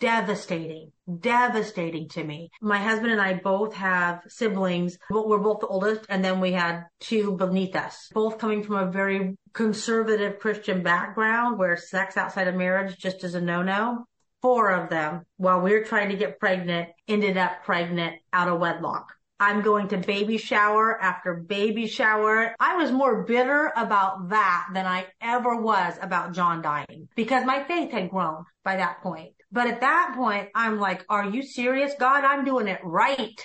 devastating, 0.00 0.90
devastating 1.20 2.08
to 2.08 2.24
me. 2.24 2.50
My 2.60 2.78
husband 2.78 3.12
and 3.12 3.20
I 3.20 3.34
both 3.34 3.74
have 3.74 4.22
siblings, 4.26 4.98
we're 5.10 5.38
both 5.38 5.60
the 5.60 5.66
oldest. 5.66 6.06
And 6.08 6.24
then 6.24 6.40
we 6.40 6.52
had 6.52 6.84
two 6.98 7.36
beneath 7.36 7.76
us, 7.76 8.08
both 8.12 8.38
coming 8.38 8.62
from 8.62 8.76
a 8.76 8.90
very 8.90 9.36
conservative 9.52 10.38
Christian 10.40 10.82
background 10.82 11.58
where 11.58 11.76
sex 11.76 12.16
outside 12.16 12.48
of 12.48 12.54
marriage 12.54 12.96
just 12.98 13.22
is 13.22 13.34
a 13.34 13.40
no-no. 13.40 14.06
Four 14.42 14.70
of 14.70 14.88
them, 14.88 15.26
while 15.36 15.60
we 15.60 15.72
were 15.72 15.84
trying 15.84 16.08
to 16.08 16.16
get 16.16 16.40
pregnant, 16.40 16.88
ended 17.06 17.36
up 17.36 17.62
pregnant 17.64 18.16
out 18.32 18.48
of 18.48 18.58
wedlock. 18.58 19.12
I'm 19.38 19.62
going 19.62 19.88
to 19.88 19.96
baby 19.96 20.36
shower 20.36 21.00
after 21.00 21.34
baby 21.34 21.86
shower. 21.86 22.54
I 22.60 22.76
was 22.76 22.92
more 22.92 23.24
bitter 23.24 23.72
about 23.74 24.28
that 24.28 24.68
than 24.74 24.86
I 24.86 25.06
ever 25.20 25.56
was 25.56 25.94
about 26.00 26.32
John 26.32 26.60
dying 26.60 27.08
because 27.16 27.44
my 27.46 27.64
faith 27.64 27.90
had 27.90 28.10
grown 28.10 28.44
by 28.64 28.76
that 28.76 29.02
point. 29.02 29.32
But 29.52 29.66
at 29.66 29.80
that 29.80 30.14
point, 30.16 30.48
I'm 30.54 30.78
like, 30.78 31.04
are 31.08 31.28
you 31.28 31.42
serious? 31.42 31.92
God, 31.98 32.24
I'm 32.24 32.44
doing 32.44 32.68
it 32.68 32.80
right. 32.84 33.44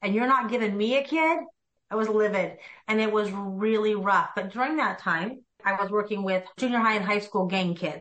And 0.00 0.14
you're 0.14 0.26
not 0.26 0.50
giving 0.50 0.76
me 0.76 0.96
a 0.96 1.04
kid? 1.04 1.38
I 1.90 1.94
was 1.94 2.08
livid 2.08 2.56
and 2.88 3.00
it 3.00 3.12
was 3.12 3.30
really 3.30 3.94
rough. 3.94 4.30
But 4.34 4.50
during 4.50 4.76
that 4.76 4.98
time, 4.98 5.42
I 5.62 5.74
was 5.74 5.90
working 5.90 6.22
with 6.22 6.42
junior 6.56 6.78
high 6.78 6.94
and 6.94 7.04
high 7.04 7.18
school 7.18 7.46
gang 7.46 7.74
kids 7.74 8.00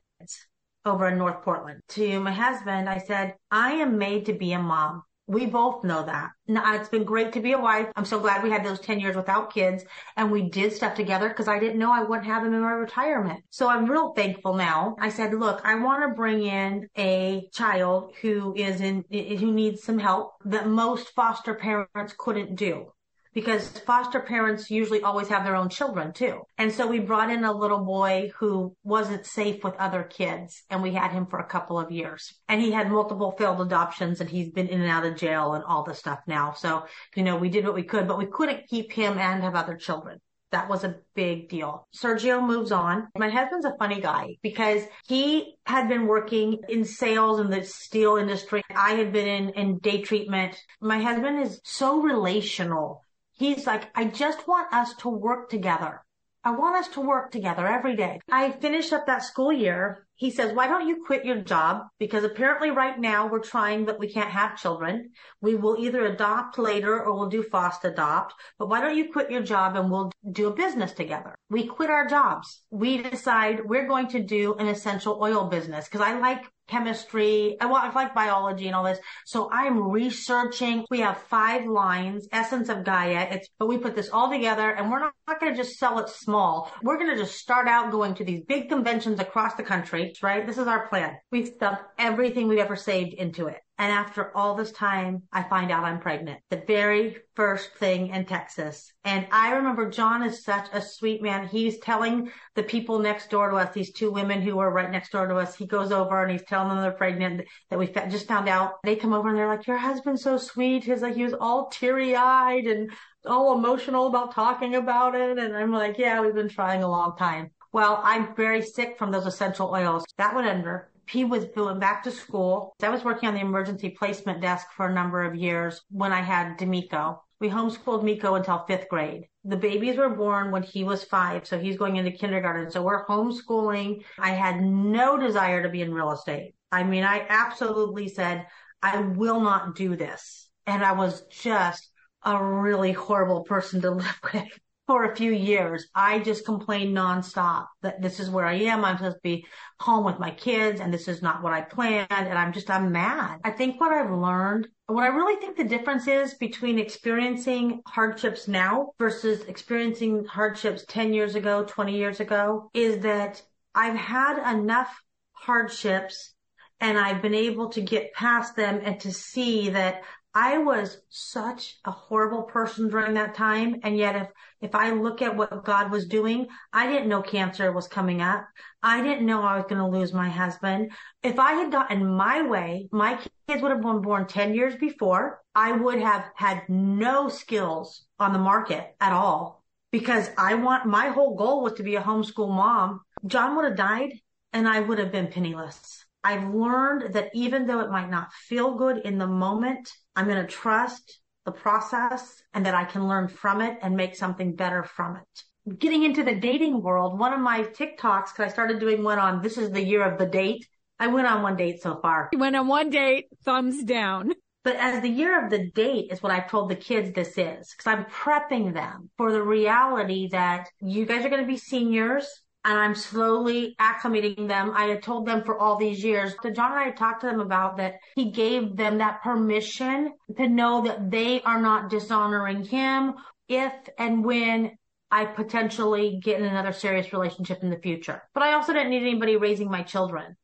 over 0.86 1.10
in 1.10 1.18
North 1.18 1.44
Portland. 1.44 1.82
To 1.90 2.20
my 2.22 2.32
husband, 2.32 2.88
I 2.88 3.00
said, 3.00 3.36
I 3.52 3.74
am 3.74 3.98
made 3.98 4.28
to 4.28 4.34
be 4.34 4.54
a 4.54 4.60
mom. 4.60 5.04
We 5.28 5.46
both 5.46 5.84
know 5.84 6.04
that. 6.04 6.32
Now, 6.48 6.76
it's 6.76 6.90
been 6.90 7.06
great 7.06 7.32
to 7.34 7.40
be 7.40 7.54
a 7.54 7.60
wife. 7.60 7.88
I'm 7.96 8.06
so 8.06 8.20
glad 8.20 8.44
we 8.44 8.50
had 8.50 8.66
those 8.66 8.80
10 8.82 9.00
years 9.00 9.16
without 9.16 9.54
kids 9.54 9.84
and 10.18 10.30
we 10.30 10.50
did 10.50 10.74
stuff 10.74 10.96
together 10.96 11.30
because 11.30 11.48
I 11.48 11.60
didn't 11.60 11.80
know 11.80 11.92
I 11.92 12.04
wouldn't 12.04 12.28
have 12.28 12.44
them 12.44 12.54
in 12.54 12.62
my 12.62 12.72
retirement. 12.72 13.44
So 13.50 13.70
I'm 13.70 13.86
real 13.90 14.14
thankful 14.14 14.56
now. 14.56 14.96
I 15.00 15.10
said, 15.10 15.34
look, 15.34 15.62
I 15.64 15.76
want 15.76 16.04
to 16.04 16.16
bring 16.16 16.44
in 16.44 16.90
a 16.98 17.48
child 17.54 18.14
who 18.22 18.54
is 18.56 18.82
in, 18.82 19.06
who 19.10 19.54
needs 19.54 19.84
some 19.84 20.00
help 20.00 20.34
that 20.46 20.68
most 20.68 21.10
foster 21.16 21.54
parents 21.54 22.14
couldn't 22.18 22.56
do 22.56 22.92
because 23.34 23.70
foster 23.80 24.20
parents 24.20 24.70
usually 24.70 25.02
always 25.02 25.28
have 25.30 25.44
their 25.44 25.56
own 25.56 25.70
children 25.70 26.13
too. 26.13 26.41
And 26.58 26.72
so 26.72 26.88
we 26.88 27.00
brought 27.00 27.32
in 27.32 27.44
a 27.44 27.54
little 27.54 27.80
boy 27.80 28.32
who 28.38 28.76
wasn't 28.84 29.26
safe 29.26 29.63
with 29.63 29.76
other 29.76 30.04
kids 30.04 30.63
and 30.70 30.82
we 30.82 30.94
had 30.94 31.12
him 31.12 31.26
for 31.26 31.39
a 31.39 31.48
couple 31.48 31.80
of 31.80 31.91
years 31.91 32.34
and 32.48 32.62
he 32.62 32.72
had 32.72 32.91
multiple 32.91 33.32
failed 33.32 33.62
adoptions 33.62 34.22
and 34.22 34.30
he's 34.30 34.52
been 34.52 34.67
in 34.67 34.82
and 34.82 34.89
out 34.89 35.06
of 35.06 35.15
jail 35.15 35.54
and 35.54 35.63
all 35.63 35.84
this 35.84 36.00
stuff 36.00 36.20
now. 36.28 36.54
So, 36.54 36.86
you 37.15 37.24
know, 37.24 37.38
we 37.38 37.50
did 37.50 37.65
what 37.65 37.76
we 37.76 37.84
could, 37.84 38.08
but 38.08 38.17
we 38.17 38.26
couldn't 38.26 38.67
keep 38.67 38.91
him 38.91 39.17
and 39.17 39.44
have 39.44 39.56
other 39.56 39.76
children. 39.76 40.20
That 40.52 40.67
was 40.67 40.84
a 40.84 40.98
big 41.15 41.48
deal. 41.48 41.88
Sergio 41.96 42.46
moves 42.46 42.74
on. 42.74 43.08
My 43.17 43.30
husband's 43.30 43.65
a 43.65 43.76
funny 43.80 44.02
guy 44.02 44.36
because 44.41 44.84
he 45.08 45.56
had 45.65 45.88
been 45.88 46.08
working 46.08 46.60
in 46.67 46.84
sales 46.84 47.39
in 47.39 47.50
the 47.50 47.63
steel 47.63 48.17
industry. 48.17 48.62
I 48.76 48.96
had 48.96 49.13
been 49.13 49.28
in, 49.28 49.50
in 49.52 49.78
day 49.78 50.02
treatment. 50.02 50.62
My 50.82 51.00
husband 51.00 51.39
is 51.39 51.62
so 51.63 52.02
relational 52.02 53.06
He's 53.42 53.66
like, 53.66 53.90
I 53.96 54.06
just 54.06 54.48
want 54.48 54.72
us 54.72 54.94
to 54.98 55.10
work 55.10 55.50
together. 55.50 56.04
I 56.44 56.52
want 56.52 56.76
us 56.76 56.88
to 56.90 57.02
work 57.02 57.32
together 57.32 57.66
every 57.66 57.96
day. 57.96 58.20
I 58.32 58.52
finished 58.52 58.94
up 58.94 59.08
that 59.08 59.24
school 59.24 59.52
year. 59.52 60.06
He 60.22 60.30
says, 60.30 60.54
why 60.54 60.68
don't 60.68 60.88
you 60.88 61.04
quit 61.04 61.26
your 61.26 61.42
job? 61.42 61.88
Because 61.98 62.24
apparently 62.24 62.70
right 62.70 63.00
now 63.00 63.26
we're 63.28 63.40
trying, 63.40 63.86
but 63.86 63.98
we 63.98 64.08
can't 64.08 64.30
have 64.30 64.56
children. 64.56 65.10
We 65.42 65.56
will 65.56 65.84
either 65.84 66.06
adopt 66.06 66.60
later 66.60 67.04
or 67.04 67.16
we'll 67.16 67.30
do 67.30 67.42
foster 67.42 67.88
adopt. 67.88 68.36
But 68.60 68.70
why 68.70 68.82
don't 68.82 68.96
you 68.96 69.12
quit 69.12 69.32
your 69.32 69.42
job 69.42 69.76
and 69.76 69.90
we'll 69.90 70.12
do 70.32 70.46
a 70.46 70.54
business 70.54 70.92
together? 70.92 71.34
We 71.50 71.66
quit 71.66 71.90
our 71.90 72.06
jobs. 72.08 72.62
We 72.70 73.02
decide 73.02 73.66
we're 73.66 73.88
going 73.88 74.10
to 74.10 74.22
do 74.22 74.54
an 74.60 74.68
essential 74.68 75.18
oil 75.20 75.46
business 75.46 75.86
because 75.86 76.02
I 76.02 76.20
like 76.20 76.46
chemistry. 76.68 77.58
I, 77.60 77.68
I 77.68 77.92
like 77.92 78.16
biology 78.16 78.68
and 78.68 78.76
all 78.76 78.86
this. 78.86 79.00
So 79.26 79.50
I'm 79.52 79.92
researching. 79.92 80.86
We 80.90 81.02
have 81.02 81.18
five 81.18 81.66
lines, 81.66 82.28
Essence 82.32 82.70
of 82.70 82.86
Gaia. 82.86 83.28
It's, 83.32 83.50
but 83.60 83.68
we 83.68 83.78
put 83.78 83.96
this 83.96 84.10
all 84.10 84.32
together 84.32 84.70
and 84.70 84.90
we're 84.90 85.02
not, 85.02 85.14
not 85.28 85.40
going 85.40 85.54
to 85.54 85.58
just 85.62 85.78
sell 85.78 86.00
it 86.00 86.10
small. 86.10 86.72
We're 86.82 86.98
going 86.98 87.10
to 87.10 87.18
just 87.18 87.38
start 87.38 87.68
out 87.68 87.92
going 87.92 88.16
to 88.16 88.24
these 88.24 88.44
big 88.48 88.70
conventions 88.70 89.20
across 89.20 89.56
the 89.56 89.64
country, 89.64 90.11
right? 90.21 90.45
This 90.45 90.58
is 90.58 90.67
our 90.67 90.88
plan. 90.88 91.17
We've 91.32 91.47
stuffed 91.47 91.84
everything 91.97 92.47
we've 92.47 92.60
ever 92.60 92.76
saved 92.76 93.13
into 93.13 93.47
it. 93.47 93.58
And 93.78 93.91
after 93.91 94.36
all 94.38 94.54
this 94.54 94.71
time, 94.71 95.24
I 95.34 95.41
find 95.41 95.71
out 95.71 95.86
I'm 95.86 96.00
pregnant. 96.00 96.39
The 96.52 96.63
very 96.67 97.17
first 97.36 97.74
thing 97.78 98.10
in 98.10 98.26
Texas. 98.26 98.93
And 99.04 99.26
I 99.32 99.54
remember 99.54 99.89
John 99.89 100.21
is 100.21 100.43
such 100.43 100.67
a 100.71 100.82
sweet 100.82 101.24
man. 101.24 101.47
He's 101.47 101.80
telling 101.80 102.32
the 102.54 102.62
people 102.62 103.00
next 103.00 103.32
door 103.32 103.50
to 103.50 103.56
us, 103.56 103.74
these 103.74 103.91
two 103.91 104.12
women 104.12 104.41
who 104.43 104.58
were 104.58 104.69
right 104.69 104.91
next 104.91 105.12
door 105.12 105.26
to 105.26 105.36
us, 105.38 105.56
he 105.56 105.65
goes 105.65 105.91
over 105.91 106.21
and 106.21 106.32
he's 106.32 106.45
telling 106.45 106.69
them 106.69 106.82
they're 106.82 106.91
pregnant 106.91 107.47
that 107.71 107.80
we 107.80 107.88
just 107.88 108.28
found 108.28 108.47
out. 108.47 108.74
They 108.84 108.95
come 108.95 109.13
over 109.13 109.30
and 109.30 109.38
they're 109.38 109.47
like, 109.47 109.65
your 109.65 109.78
husband's 109.78 110.21
so 110.21 110.38
sweet. 110.38 110.84
He's 110.84 111.02
like, 111.02 111.15
he 111.15 111.24
was 111.24 111.34
all 111.34 111.69
teary 111.69 112.15
eyed 112.15 112.65
and 112.65 112.91
all 113.26 113.58
emotional 113.58 114.06
about 114.06 114.36
talking 114.36 114.76
about 114.76 115.15
it. 115.15 115.39
And 115.39 115.58
I'm 115.58 115.71
like, 115.71 115.97
yeah, 115.97 116.21
we've 116.21 116.36
been 116.36 116.50
trying 116.50 116.84
a 116.84 116.88
long 116.88 117.17
time. 117.17 117.50
Well, 117.74 118.02
I'm 118.04 118.36
very 118.36 118.62
sick 118.62 118.98
from 118.98 119.12
those 119.12 119.26
essential 119.26 119.70
oils. 119.70 120.06
That 120.18 120.36
went 120.36 120.48
under 120.48 120.92
he 121.12 121.26
was 121.26 121.46
going 121.46 121.80
back 121.80 122.04
to 122.04 122.12
school. 122.12 122.74
I 122.82 122.90
was 122.90 123.04
working 123.04 123.28
on 123.28 123.36
the 123.36 123.42
emergency 123.42 123.90
placement 123.90 124.42
desk 124.42 124.68
for 124.76 124.88
a 124.88 124.94
number 124.94 125.24
of 125.24 125.36
years 125.36 125.82
when 125.90 126.14
I 126.14 126.22
had 126.22 126.58
D'Amico. 126.58 127.22
We 127.40 127.50
homeschooled 127.50 128.04
Miko 128.04 128.36
until 128.36 128.66
fifth 128.66 128.88
grade. 128.88 129.28
The 129.44 129.58
babies 129.58 129.98
were 129.98 130.10
born 130.10 130.52
when 130.52 130.64
he 130.64 130.84
was 130.84 131.04
five, 131.04 131.48
so 131.48 131.60
he's 131.60 131.78
going 131.78 131.98
into 131.98 132.12
kindergarten. 132.12 132.72
So 132.72 132.84
we're 132.84 133.06
homeschooling. 133.08 134.04
I 134.20 134.30
had 134.30 134.62
no 134.62 135.18
desire 135.18 135.64
to 135.64 135.70
be 135.70 135.82
in 135.82 135.94
real 135.94 136.12
estate. 136.12 136.54
I 136.72 136.84
mean, 136.84 137.04
I 137.04 137.26
absolutely 137.28 138.08
said, 138.08 138.46
I 138.82 139.02
will 139.02 139.42
not 139.42 139.76
do 139.76 139.96
this. 139.96 140.50
And 140.68 140.84
I 140.84 140.94
was 140.94 141.26
just 141.28 141.90
a 142.24 142.42
really 142.42 142.92
horrible 142.92 143.44
person 143.44 143.82
to 143.82 143.92
live 143.92 144.20
with 144.34 144.60
for 144.92 145.06
a 145.06 145.16
few 145.16 145.32
years, 145.32 145.88
I 145.96 146.20
just 146.20 146.44
complained 146.44 146.94
nonstop 146.94 147.68
that 147.82 148.02
this 148.02 148.20
is 148.20 148.30
where 148.30 148.46
I 148.46 148.56
am. 148.56 148.84
I'm 148.84 148.98
supposed 148.98 149.16
to 149.16 149.22
be 149.24 149.46
home 149.80 150.04
with 150.04 150.20
my 150.20 150.32
kids 150.32 150.82
and 150.82 150.94
this 150.94 151.08
is 151.08 151.22
not 151.22 151.42
what 151.42 151.54
I 151.54 151.62
planned. 151.62 152.08
And 152.10 152.38
I'm 152.38 152.52
just, 152.52 152.70
I'm 152.70 152.92
mad. 152.92 153.40
I 153.46 153.52
think 153.52 153.80
what 153.80 153.94
I've 153.94 154.12
learned, 154.12 154.68
what 154.88 155.06
I 155.06 155.08
really 155.08 155.40
think 155.40 155.56
the 155.56 155.64
difference 155.64 156.10
is 156.10 156.34
between 156.34 156.78
experiencing 156.78 157.82
hardships 157.88 158.50
now 158.50 158.90
versus 159.00 159.44
experiencing 159.44 160.26
hardships 160.26 160.84
10 160.90 161.14
years 161.14 161.36
ago, 161.36 161.64
20 161.66 161.96
years 161.96 162.20
ago 162.20 162.70
is 162.74 163.02
that 163.04 163.42
I've 163.74 163.96
had 163.96 164.54
enough 164.54 164.94
hardships 165.32 166.34
and 166.82 166.98
I've 166.98 167.22
been 167.22 167.36
able 167.36 167.70
to 167.70 167.82
get 167.82 168.12
past 168.12 168.58
them 168.58 168.82
and 168.84 169.00
to 169.00 169.14
see 169.14 169.70
that 169.70 170.02
I 170.34 170.60
was 170.60 170.98
such 171.10 171.78
a 171.84 171.91
horrible 171.91 172.44
person 172.44 172.89
during 172.89 173.15
that 173.15 173.36
time. 173.36 173.82
And 173.84 173.98
yet 173.98 174.15
if, 174.15 174.28
if 174.62 174.76
I 174.76 174.91
look 174.91 175.22
at 175.22 175.36
what 175.36 175.65
God 175.65 175.91
was 175.91 176.08
doing, 176.08 176.48
I 176.72 176.88
didn't 176.88 177.10
know 177.10 177.22
cancer 177.22 177.72
was 177.72 177.89
coming 177.89 178.22
up. 178.22 178.48
I 178.82 179.02
didn't 179.02 179.26
know 179.26 179.41
I 179.41 179.58
was 179.58 179.65
going 179.67 179.82
to 179.82 179.98
lose 179.98 180.13
my 180.13 180.30
husband. 180.30 180.91
If 181.22 181.38
I 181.38 181.54
had 181.54 181.72
gotten 181.72 182.15
my 182.15 182.44
way, 182.44 182.88
my 182.94 183.15
kids 183.48 183.62
would 183.62 183.72
have 183.72 183.82
been 183.82 184.02
born 184.02 184.26
10 184.26 184.54
years 184.56 184.76
before. 184.76 185.41
I 185.54 185.74
would 185.74 186.00
have 186.00 186.26
had 186.36 186.63
no 186.70 187.28
skills 187.28 188.06
on 188.17 188.32
the 188.32 188.39
market 188.39 188.96
at 189.02 189.12
all 189.12 189.63
because 189.91 190.30
I 190.38 190.56
want, 190.56 190.86
my 190.86 191.08
whole 191.08 191.36
goal 191.36 191.62
was 191.62 191.74
to 191.74 191.84
be 191.84 191.98
a 191.98 192.02
homeschool 192.02 192.48
mom. 192.48 193.02
John 193.28 193.58
would 193.58 193.65
have 193.65 193.76
died 193.76 194.13
and 194.54 194.65
I 194.65 194.80
would 194.80 194.98
have 194.98 195.12
been 195.12 195.28
penniless. 195.28 196.06
I've 196.24 196.54
learned 196.54 197.14
that 197.14 197.32
even 197.34 197.66
though 197.66 197.80
it 197.80 197.90
might 197.90 198.10
not 198.10 198.34
feel 198.34 198.76
good 198.76 199.00
in 199.00 199.18
the 199.18 199.28
moment, 199.28 199.90
I'm 200.16 200.28
going 200.28 200.46
to 200.46 200.52
trust 200.52 201.20
the 201.46 201.52
process 201.52 202.42
and 202.54 202.66
that 202.66 202.76
I 202.76 202.86
can 202.86 203.08
learn 203.08 203.28
from 203.28 203.62
it 203.62 203.80
and 203.82 203.96
make 203.96 204.16
something 204.16 204.56
better 204.56 204.84
from 204.84 205.18
it. 205.18 205.80
Getting 205.80 206.04
into 206.04 206.24
the 206.24 206.36
dating 206.36 206.82
world, 206.82 207.20
one 207.20 207.34
of 207.34 207.40
my 207.40 207.64
TikToks, 207.64 208.36
cause 208.36 208.40
I 208.40 208.48
started 208.50 208.80
doing 208.80 209.04
one 209.04 209.20
on 209.20 209.42
this 209.42 209.58
is 209.58 209.72
the 209.72 209.84
year 209.84 210.04
of 210.04 210.18
the 210.18 210.26
date. 210.26 210.68
I 211.00 211.08
went 211.08 211.28
on 211.28 211.42
one 211.42 211.56
date 211.56 211.82
so 211.82 212.00
far. 212.00 212.30
You 212.32 212.40
went 212.40 212.56
on 212.56 212.68
one 212.68 212.90
date, 212.90 213.26
thumbs 213.44 213.84
down. 213.84 214.34
But 214.64 214.76
as 214.76 215.02
the 215.02 215.10
year 215.10 215.44
of 215.44 215.50
the 215.50 215.72
date 215.72 216.12
is 216.12 216.22
what 216.22 216.32
I've 216.32 216.50
told 216.50 216.70
the 216.70 216.76
kids 216.76 217.12
this 217.14 217.36
is, 217.38 217.74
because 217.74 217.88
I'm 217.88 218.06
prepping 218.06 218.76
them 218.76 219.10
for 219.18 219.32
the 219.32 219.42
reality 219.42 220.30
that 220.30 220.70
you 220.80 221.08
guys 221.08 221.26
are 221.26 221.30
going 221.30 221.42
to 221.42 221.48
be 221.48 221.58
seniors 221.58 222.28
and 222.63 222.78
I'm 222.78 222.95
slowly 222.95 223.76
acclimating 223.80 224.47
them. 224.47 224.71
I 224.76 224.86
had 224.86 225.02
told 225.02 225.26
them 225.26 225.43
for 225.43 225.58
all 225.58 225.78
these 225.78 226.04
years 226.04 226.34
that 226.43 226.56
John 226.56 226.71
and 226.71 226.80
I 226.80 226.91
talked 226.91 227.21
to 227.21 227.28
them 227.28 227.39
about 227.39 227.78
that 227.78 227.95
he 228.15 228.32
gave 228.32 228.76
them 228.76 229.00
that 229.00 229.24
permission 229.24 230.13
to 230.38 230.47
know 230.47 230.84
that 230.84 231.10
they 231.10 231.41
are 231.41 231.62
not 231.62 231.89
dishonoring 231.89 232.63
him 232.63 233.15
if 233.47 233.74
and 233.97 234.24
when 234.24 234.78
I 235.10 235.26
potentially 235.26 236.19
get 236.24 236.39
in 236.39 236.45
another 236.45 236.71
serious 236.71 237.12
relationship 237.12 237.63
in 237.63 237.69
the 237.69 237.80
future. 237.80 238.21
But 238.34 238.43
I 238.43 238.54
also 238.54 238.74
didn't 238.74 238.91
need 238.91 239.02
anybody 239.02 239.36
raising 239.36 239.69
my 239.69 239.84
children. 239.84 240.38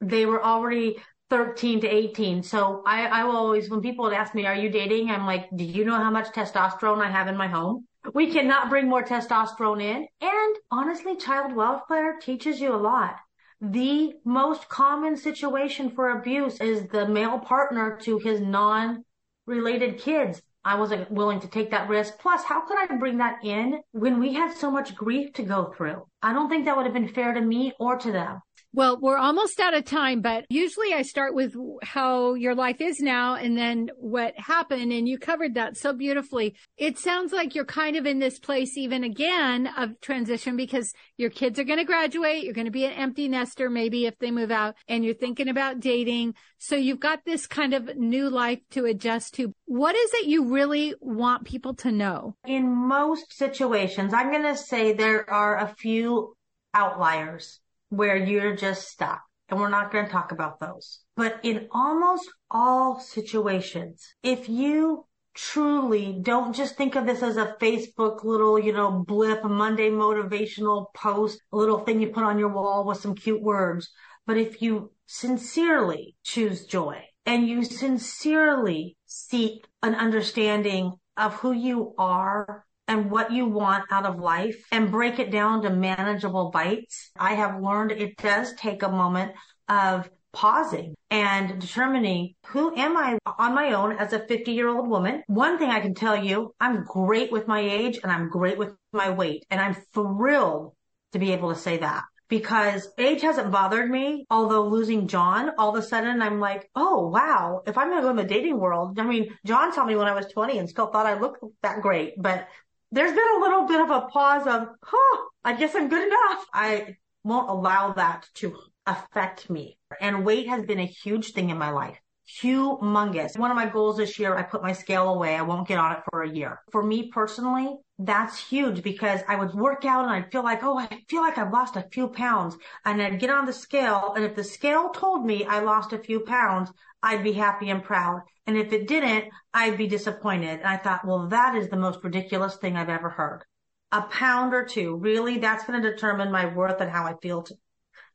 They 0.00 0.26
were 0.26 0.44
already 0.44 0.96
13 1.30 1.80
to 1.80 1.88
18. 1.88 2.42
So 2.42 2.82
I, 2.86 3.06
I 3.06 3.24
will 3.24 3.36
always, 3.36 3.70
when 3.70 3.80
people 3.80 4.04
would 4.04 4.14
ask 4.14 4.34
me, 4.34 4.46
are 4.46 4.54
you 4.54 4.68
dating? 4.68 5.10
I'm 5.10 5.26
like, 5.26 5.48
do 5.56 5.64
you 5.64 5.84
know 5.84 5.96
how 5.96 6.10
much 6.10 6.28
testosterone 6.28 7.00
I 7.00 7.10
have 7.10 7.26
in 7.26 7.36
my 7.36 7.48
home? 7.48 7.86
We 8.14 8.30
cannot 8.30 8.68
bring 8.68 8.88
more 8.88 9.02
testosterone 9.02 9.82
in. 9.82 10.06
And 10.20 10.56
honestly, 10.70 11.16
child 11.16 11.54
welfare 11.54 12.18
teaches 12.20 12.60
you 12.60 12.74
a 12.74 12.76
lot. 12.76 13.16
The 13.60 14.14
most 14.24 14.68
common 14.68 15.16
situation 15.16 15.90
for 15.90 16.10
abuse 16.10 16.60
is 16.60 16.88
the 16.88 17.06
male 17.06 17.38
partner 17.38 17.98
to 18.02 18.18
his 18.18 18.40
non 18.40 19.04
related 19.46 19.98
kids. 19.98 20.42
I 20.64 20.76
wasn't 20.76 21.10
willing 21.10 21.40
to 21.40 21.48
take 21.48 21.70
that 21.70 21.88
risk. 21.88 22.18
Plus, 22.18 22.44
how 22.44 22.64
could 22.66 22.78
I 22.78 22.96
bring 22.96 23.18
that 23.18 23.44
in 23.44 23.80
when 23.92 24.20
we 24.20 24.34
had 24.34 24.56
so 24.56 24.70
much 24.70 24.94
grief 24.94 25.32
to 25.34 25.42
go 25.42 25.72
through? 25.76 26.06
I 26.22 26.32
don't 26.32 26.48
think 26.48 26.64
that 26.64 26.76
would 26.76 26.86
have 26.86 26.94
been 26.94 27.08
fair 27.08 27.32
to 27.34 27.40
me 27.40 27.72
or 27.80 27.96
to 27.98 28.12
them. 28.12 28.40
Well, 28.74 28.98
we're 28.98 29.18
almost 29.18 29.60
out 29.60 29.74
of 29.74 29.84
time, 29.84 30.22
but 30.22 30.46
usually 30.48 30.94
I 30.94 31.02
start 31.02 31.34
with 31.34 31.54
how 31.82 32.32
your 32.32 32.54
life 32.54 32.80
is 32.80 33.00
now 33.00 33.34
and 33.34 33.54
then 33.54 33.90
what 33.98 34.32
happened. 34.38 34.92
And 34.92 35.06
you 35.06 35.18
covered 35.18 35.56
that 35.56 35.76
so 35.76 35.92
beautifully. 35.92 36.54
It 36.78 36.98
sounds 36.98 37.34
like 37.34 37.54
you're 37.54 37.66
kind 37.66 37.96
of 37.96 38.06
in 38.06 38.18
this 38.18 38.38
place 38.38 38.78
even 38.78 39.04
again 39.04 39.68
of 39.76 40.00
transition 40.00 40.56
because 40.56 40.90
your 41.18 41.28
kids 41.28 41.58
are 41.58 41.64
going 41.64 41.80
to 41.80 41.84
graduate. 41.84 42.44
You're 42.44 42.54
going 42.54 42.64
to 42.64 42.70
be 42.70 42.86
an 42.86 42.92
empty 42.92 43.28
nester, 43.28 43.68
maybe 43.68 44.06
if 44.06 44.18
they 44.18 44.30
move 44.30 44.50
out 44.50 44.74
and 44.88 45.04
you're 45.04 45.12
thinking 45.12 45.48
about 45.48 45.80
dating. 45.80 46.34
So 46.56 46.74
you've 46.74 46.98
got 46.98 47.26
this 47.26 47.46
kind 47.46 47.74
of 47.74 47.94
new 47.98 48.30
life 48.30 48.60
to 48.70 48.86
adjust 48.86 49.34
to. 49.34 49.52
What 49.66 49.94
is 49.94 50.14
it 50.14 50.28
you 50.28 50.50
really 50.50 50.94
want 50.98 51.44
people 51.44 51.74
to 51.74 51.92
know? 51.92 52.36
In 52.46 52.74
most 52.74 53.36
situations, 53.36 54.14
I'm 54.14 54.30
going 54.30 54.44
to 54.44 54.56
say 54.56 54.94
there 54.94 55.28
are 55.28 55.58
a 55.58 55.74
few 55.76 56.34
outliers 56.72 57.60
where 57.92 58.16
you're 58.16 58.56
just 58.56 58.88
stuck. 58.88 59.20
And 59.50 59.60
we're 59.60 59.68
not 59.68 59.92
going 59.92 60.06
to 60.06 60.10
talk 60.10 60.32
about 60.32 60.60
those. 60.60 61.00
But 61.14 61.40
in 61.42 61.68
almost 61.72 62.26
all 62.50 62.98
situations, 62.98 64.14
if 64.22 64.48
you 64.48 65.04
truly 65.34 66.18
don't 66.22 66.54
just 66.54 66.76
think 66.76 66.96
of 66.96 67.04
this 67.04 67.22
as 67.22 67.36
a 67.36 67.54
Facebook 67.60 68.24
little, 68.24 68.58
you 68.58 68.72
know, 68.72 69.04
blip, 69.06 69.44
Monday 69.44 69.90
motivational 69.90 70.86
post, 70.94 71.38
a 71.52 71.56
little 71.56 71.80
thing 71.80 72.00
you 72.00 72.08
put 72.08 72.24
on 72.24 72.38
your 72.38 72.48
wall 72.48 72.86
with 72.86 72.98
some 72.98 73.14
cute 73.14 73.42
words. 73.42 73.90
But 74.26 74.38
if 74.38 74.62
you 74.62 74.92
sincerely 75.04 76.16
choose 76.22 76.64
joy 76.64 77.02
and 77.26 77.46
you 77.46 77.62
sincerely 77.64 78.96
seek 79.04 79.66
an 79.82 79.94
understanding 79.94 80.92
of 81.18 81.34
who 81.34 81.52
you 81.52 81.94
are 81.98 82.64
and 82.88 83.10
what 83.10 83.32
you 83.32 83.46
want 83.46 83.84
out 83.90 84.06
of 84.06 84.18
life 84.18 84.64
and 84.72 84.90
break 84.90 85.18
it 85.18 85.30
down 85.30 85.62
to 85.62 85.70
manageable 85.70 86.50
bites. 86.50 87.10
I 87.18 87.34
have 87.34 87.62
learned 87.62 87.92
it 87.92 88.16
does 88.16 88.54
take 88.54 88.82
a 88.82 88.88
moment 88.88 89.32
of 89.68 90.10
pausing 90.32 90.94
and 91.10 91.60
determining 91.60 92.34
who 92.46 92.74
am 92.76 92.96
I 92.96 93.18
on 93.38 93.54
my 93.54 93.72
own 93.72 93.96
as 93.98 94.12
a 94.12 94.26
50 94.26 94.52
year 94.52 94.68
old 94.68 94.88
woman. 94.88 95.22
One 95.26 95.58
thing 95.58 95.70
I 95.70 95.80
can 95.80 95.94
tell 95.94 96.16
you, 96.16 96.54
I'm 96.60 96.84
great 96.84 97.30
with 97.30 97.46
my 97.46 97.60
age 97.60 97.98
and 98.02 98.10
I'm 98.10 98.28
great 98.28 98.58
with 98.58 98.74
my 98.92 99.10
weight 99.10 99.44
and 99.50 99.60
I'm 99.60 99.76
thrilled 99.94 100.72
to 101.12 101.18
be 101.18 101.32
able 101.32 101.52
to 101.52 101.60
say 101.60 101.76
that 101.78 102.04
because 102.28 102.88
age 102.96 103.20
hasn't 103.20 103.52
bothered 103.52 103.90
me. 103.90 104.24
Although 104.30 104.68
losing 104.68 105.06
John, 105.06 105.50
all 105.58 105.76
of 105.76 105.84
a 105.84 105.86
sudden 105.86 106.22
I'm 106.22 106.40
like, 106.40 106.70
oh 106.74 107.08
wow, 107.08 107.60
if 107.66 107.76
I'm 107.76 107.88
going 107.88 107.98
to 107.98 108.02
go 108.02 108.10
in 108.10 108.16
the 108.16 108.24
dating 108.24 108.58
world, 108.58 108.98
I 108.98 109.04
mean, 109.04 109.36
John 109.44 109.72
saw 109.72 109.84
me 109.84 109.96
when 109.96 110.08
I 110.08 110.14
was 110.14 110.26
20 110.32 110.58
and 110.58 110.68
still 110.68 110.86
thought 110.86 111.04
I 111.04 111.20
looked 111.20 111.44
that 111.62 111.82
great, 111.82 112.14
but 112.16 112.48
there's 112.92 113.12
been 113.12 113.36
a 113.36 113.40
little 113.40 113.66
bit 113.66 113.80
of 113.80 113.90
a 113.90 114.02
pause 114.02 114.46
of, 114.46 114.68
huh, 114.82 115.18
I 115.44 115.54
guess 115.54 115.74
I'm 115.74 115.88
good 115.88 116.06
enough. 116.06 116.44
I 116.52 116.96
won't 117.24 117.48
allow 117.48 117.94
that 117.94 118.26
to 118.34 118.54
affect 118.86 119.48
me. 119.48 119.78
And 120.00 120.24
weight 120.24 120.46
has 120.48 120.64
been 120.64 120.78
a 120.78 120.84
huge 120.84 121.32
thing 121.32 121.50
in 121.50 121.58
my 121.58 121.70
life. 121.70 121.98
Humongous. 122.42 123.38
One 123.38 123.50
of 123.50 123.56
my 123.56 123.66
goals 123.66 123.96
this 123.96 124.18
year, 124.18 124.36
I 124.36 124.42
put 124.42 124.62
my 124.62 124.72
scale 124.72 125.08
away. 125.08 125.34
I 125.34 125.42
won't 125.42 125.66
get 125.66 125.78
on 125.78 125.92
it 125.92 126.02
for 126.10 126.22
a 126.22 126.30
year. 126.30 126.60
For 126.70 126.82
me 126.82 127.08
personally, 127.10 127.76
that's 127.98 128.38
huge 128.38 128.82
because 128.82 129.20
I 129.26 129.36
would 129.36 129.54
work 129.54 129.84
out 129.84 130.04
and 130.04 130.12
I'd 130.12 130.30
feel 130.30 130.44
like, 130.44 130.62
oh, 130.62 130.78
I 130.78 130.88
feel 131.08 131.22
like 131.22 131.38
I've 131.38 131.52
lost 131.52 131.76
a 131.76 131.88
few 131.92 132.08
pounds. 132.08 132.56
And 132.84 133.02
I'd 133.02 133.20
get 133.20 133.30
on 133.30 133.46
the 133.46 133.52
scale. 133.52 134.12
And 134.14 134.24
if 134.24 134.34
the 134.34 134.44
scale 134.44 134.90
told 134.90 135.24
me 135.24 135.44
I 135.44 135.60
lost 135.60 135.92
a 135.92 135.98
few 135.98 136.20
pounds, 136.20 136.70
I'd 137.02 137.24
be 137.24 137.32
happy 137.32 137.70
and 137.70 137.82
proud. 137.82 138.22
And 138.46 138.56
if 138.56 138.72
it 138.72 138.88
didn't, 138.88 139.32
I'd 139.54 139.78
be 139.78 139.86
disappointed. 139.86 140.60
And 140.60 140.68
I 140.68 140.76
thought, 140.76 141.06
well, 141.06 141.28
that 141.28 141.56
is 141.56 141.68
the 141.68 141.76
most 141.76 142.02
ridiculous 142.02 142.56
thing 142.56 142.76
I've 142.76 142.88
ever 142.88 143.10
heard. 143.10 143.44
A 143.90 144.02
pound 144.02 144.54
or 144.54 144.64
two, 144.64 144.96
really? 144.96 145.38
That's 145.38 145.64
going 145.64 145.80
to 145.80 145.90
determine 145.90 146.30
my 146.30 146.46
worth 146.46 146.80
and 146.80 146.90
how 146.90 147.04
I 147.04 147.14
feel. 147.22 147.42
To... 147.42 147.54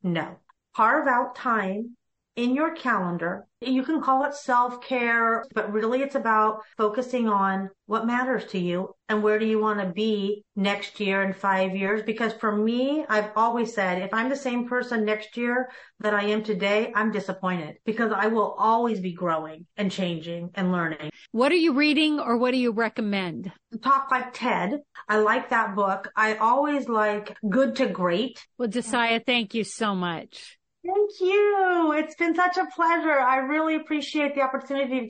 No. 0.03 0.37
Carve 0.75 1.07
out 1.07 1.35
time 1.35 1.97
in 2.35 2.53
your 2.53 2.75
calendar. 2.75 3.46
You 3.61 3.81
can 3.81 4.01
call 4.01 4.23
it 4.25 4.35
self 4.35 4.81
care, 4.81 5.43
but 5.55 5.71
really 5.71 6.03
it's 6.03 6.13
about 6.13 6.59
focusing 6.77 7.27
on 7.27 7.71
what 7.87 8.05
matters 8.05 8.45
to 8.51 8.59
you 8.59 8.93
and 9.09 9.23
where 9.23 9.39
do 9.39 9.47
you 9.47 9.59
want 9.59 9.79
to 9.79 9.87
be 9.87 10.43
next 10.55 10.99
year 10.99 11.23
and 11.23 11.35
five 11.35 11.75
years? 11.75 12.03
Because 12.03 12.33
for 12.33 12.55
me, 12.55 13.03
I've 13.09 13.31
always 13.35 13.73
said 13.73 14.03
if 14.03 14.13
I'm 14.13 14.29
the 14.29 14.35
same 14.35 14.67
person 14.67 15.05
next 15.05 15.37
year 15.37 15.71
that 16.01 16.13
I 16.13 16.25
am 16.25 16.43
today, 16.43 16.91
I'm 16.93 17.11
disappointed 17.11 17.77
because 17.83 18.11
I 18.11 18.27
will 18.27 18.55
always 18.59 18.99
be 18.99 19.13
growing 19.13 19.65
and 19.75 19.91
changing 19.91 20.51
and 20.53 20.71
learning. 20.71 21.09
What 21.31 21.51
are 21.51 21.55
you 21.55 21.73
reading 21.73 22.19
or 22.19 22.37
what 22.37 22.51
do 22.51 22.57
you 22.57 22.71
recommend? 22.71 23.51
Talk 23.83 24.11
like 24.11 24.33
Ted. 24.33 24.81
I 25.09 25.17
like 25.17 25.49
that 25.49 25.75
book. 25.75 26.11
I 26.15 26.35
always 26.35 26.87
like 26.87 27.35
Good 27.49 27.75
to 27.77 27.87
Great. 27.87 28.45
Well, 28.59 28.69
Jaysiah, 28.69 29.25
thank 29.25 29.55
you 29.55 29.63
so 29.63 29.95
much. 29.95 30.56
Thank 30.87 31.19
you. 31.19 31.93
It's 31.97 32.15
been 32.15 32.33
such 32.33 32.55
a 32.55 32.65
pleasure. 32.73 33.19
I 33.19 33.37
really 33.37 33.75
appreciate 33.75 34.35
the 34.35 34.41
opportunity. 34.41 35.09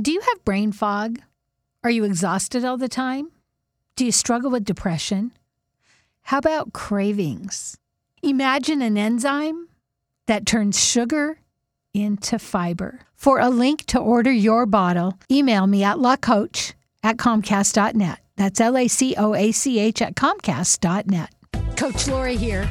Do 0.00 0.12
you 0.12 0.20
have 0.20 0.44
brain 0.46 0.72
fog? 0.72 1.20
Are 1.84 1.90
you 1.90 2.04
exhausted 2.04 2.64
all 2.64 2.78
the 2.78 2.88
time? 2.88 3.30
Do 3.96 4.06
you 4.06 4.12
struggle 4.12 4.50
with 4.50 4.64
depression? 4.64 5.32
How 6.22 6.38
about 6.38 6.72
cravings? 6.72 7.76
Imagine 8.22 8.80
an 8.80 8.96
enzyme 8.96 9.68
that 10.26 10.46
turns 10.46 10.82
sugar 10.82 11.40
into 11.92 12.38
fiber. 12.38 13.00
For 13.14 13.40
a 13.40 13.50
link 13.50 13.84
to 13.86 13.98
order 13.98 14.32
your 14.32 14.64
bottle, 14.64 15.18
email 15.30 15.66
me 15.66 15.84
at 15.84 15.98
lacoach 15.98 16.72
at 17.02 17.18
comcast.net. 17.18 18.20
That's 18.36 18.60
L 18.60 18.78
A 18.78 18.88
C 18.88 19.14
O 19.18 19.34
A 19.34 19.52
C 19.52 19.78
H 19.78 20.00
at 20.00 20.14
comcast.net. 20.14 21.30
Coach 21.76 22.08
Laurie 22.08 22.36
here. 22.36 22.70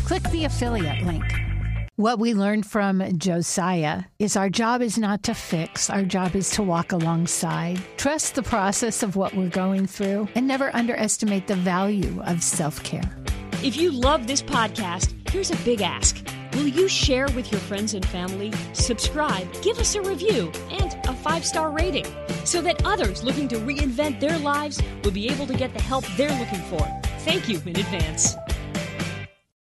click 0.00 0.22
the 0.30 0.44
affiliate 0.44 1.02
link. 1.02 1.24
What 1.96 2.20
we 2.20 2.32
learned 2.32 2.64
from 2.64 3.00
Jaysiah 3.00 4.04
is 4.20 4.36
our 4.36 4.48
job 4.48 4.82
is 4.82 4.98
not 4.98 5.24
to 5.24 5.34
fix, 5.34 5.90
our 5.90 6.04
job 6.04 6.36
is 6.36 6.48
to 6.50 6.62
walk 6.62 6.92
alongside. 6.92 7.80
Trust 7.96 8.36
the 8.36 8.42
process 8.42 9.02
of 9.02 9.16
what 9.16 9.34
we're 9.34 9.48
going 9.48 9.88
through 9.88 10.28
and 10.36 10.46
never 10.46 10.70
underestimate 10.76 11.48
the 11.48 11.56
value 11.56 12.22
of 12.22 12.42
self 12.42 12.82
care. 12.84 13.10
If 13.64 13.76
you 13.76 13.90
love 13.90 14.28
this 14.28 14.42
podcast, 14.42 15.12
here's 15.28 15.50
a 15.50 15.56
big 15.64 15.82
ask. 15.82 16.24
Will 16.52 16.68
you 16.68 16.86
share 16.86 17.26
with 17.34 17.50
your 17.50 17.60
friends 17.60 17.94
and 17.94 18.06
family, 18.06 18.52
subscribe, 18.74 19.52
give 19.62 19.80
us 19.80 19.96
a 19.96 20.02
review, 20.02 20.52
and 20.70 20.96
a 21.08 21.14
five 21.14 21.44
star 21.44 21.70
rating 21.72 22.06
so 22.44 22.62
that 22.62 22.84
others 22.86 23.24
looking 23.24 23.48
to 23.48 23.56
reinvent 23.56 24.20
their 24.20 24.38
lives 24.38 24.80
will 25.02 25.10
be 25.10 25.28
able 25.28 25.48
to 25.48 25.54
get 25.54 25.74
the 25.74 25.82
help 25.82 26.04
they're 26.16 26.38
looking 26.38 26.62
for? 26.70 26.86
Thank 27.24 27.48
you 27.48 27.60
in 27.66 27.76
advance. 27.76 28.36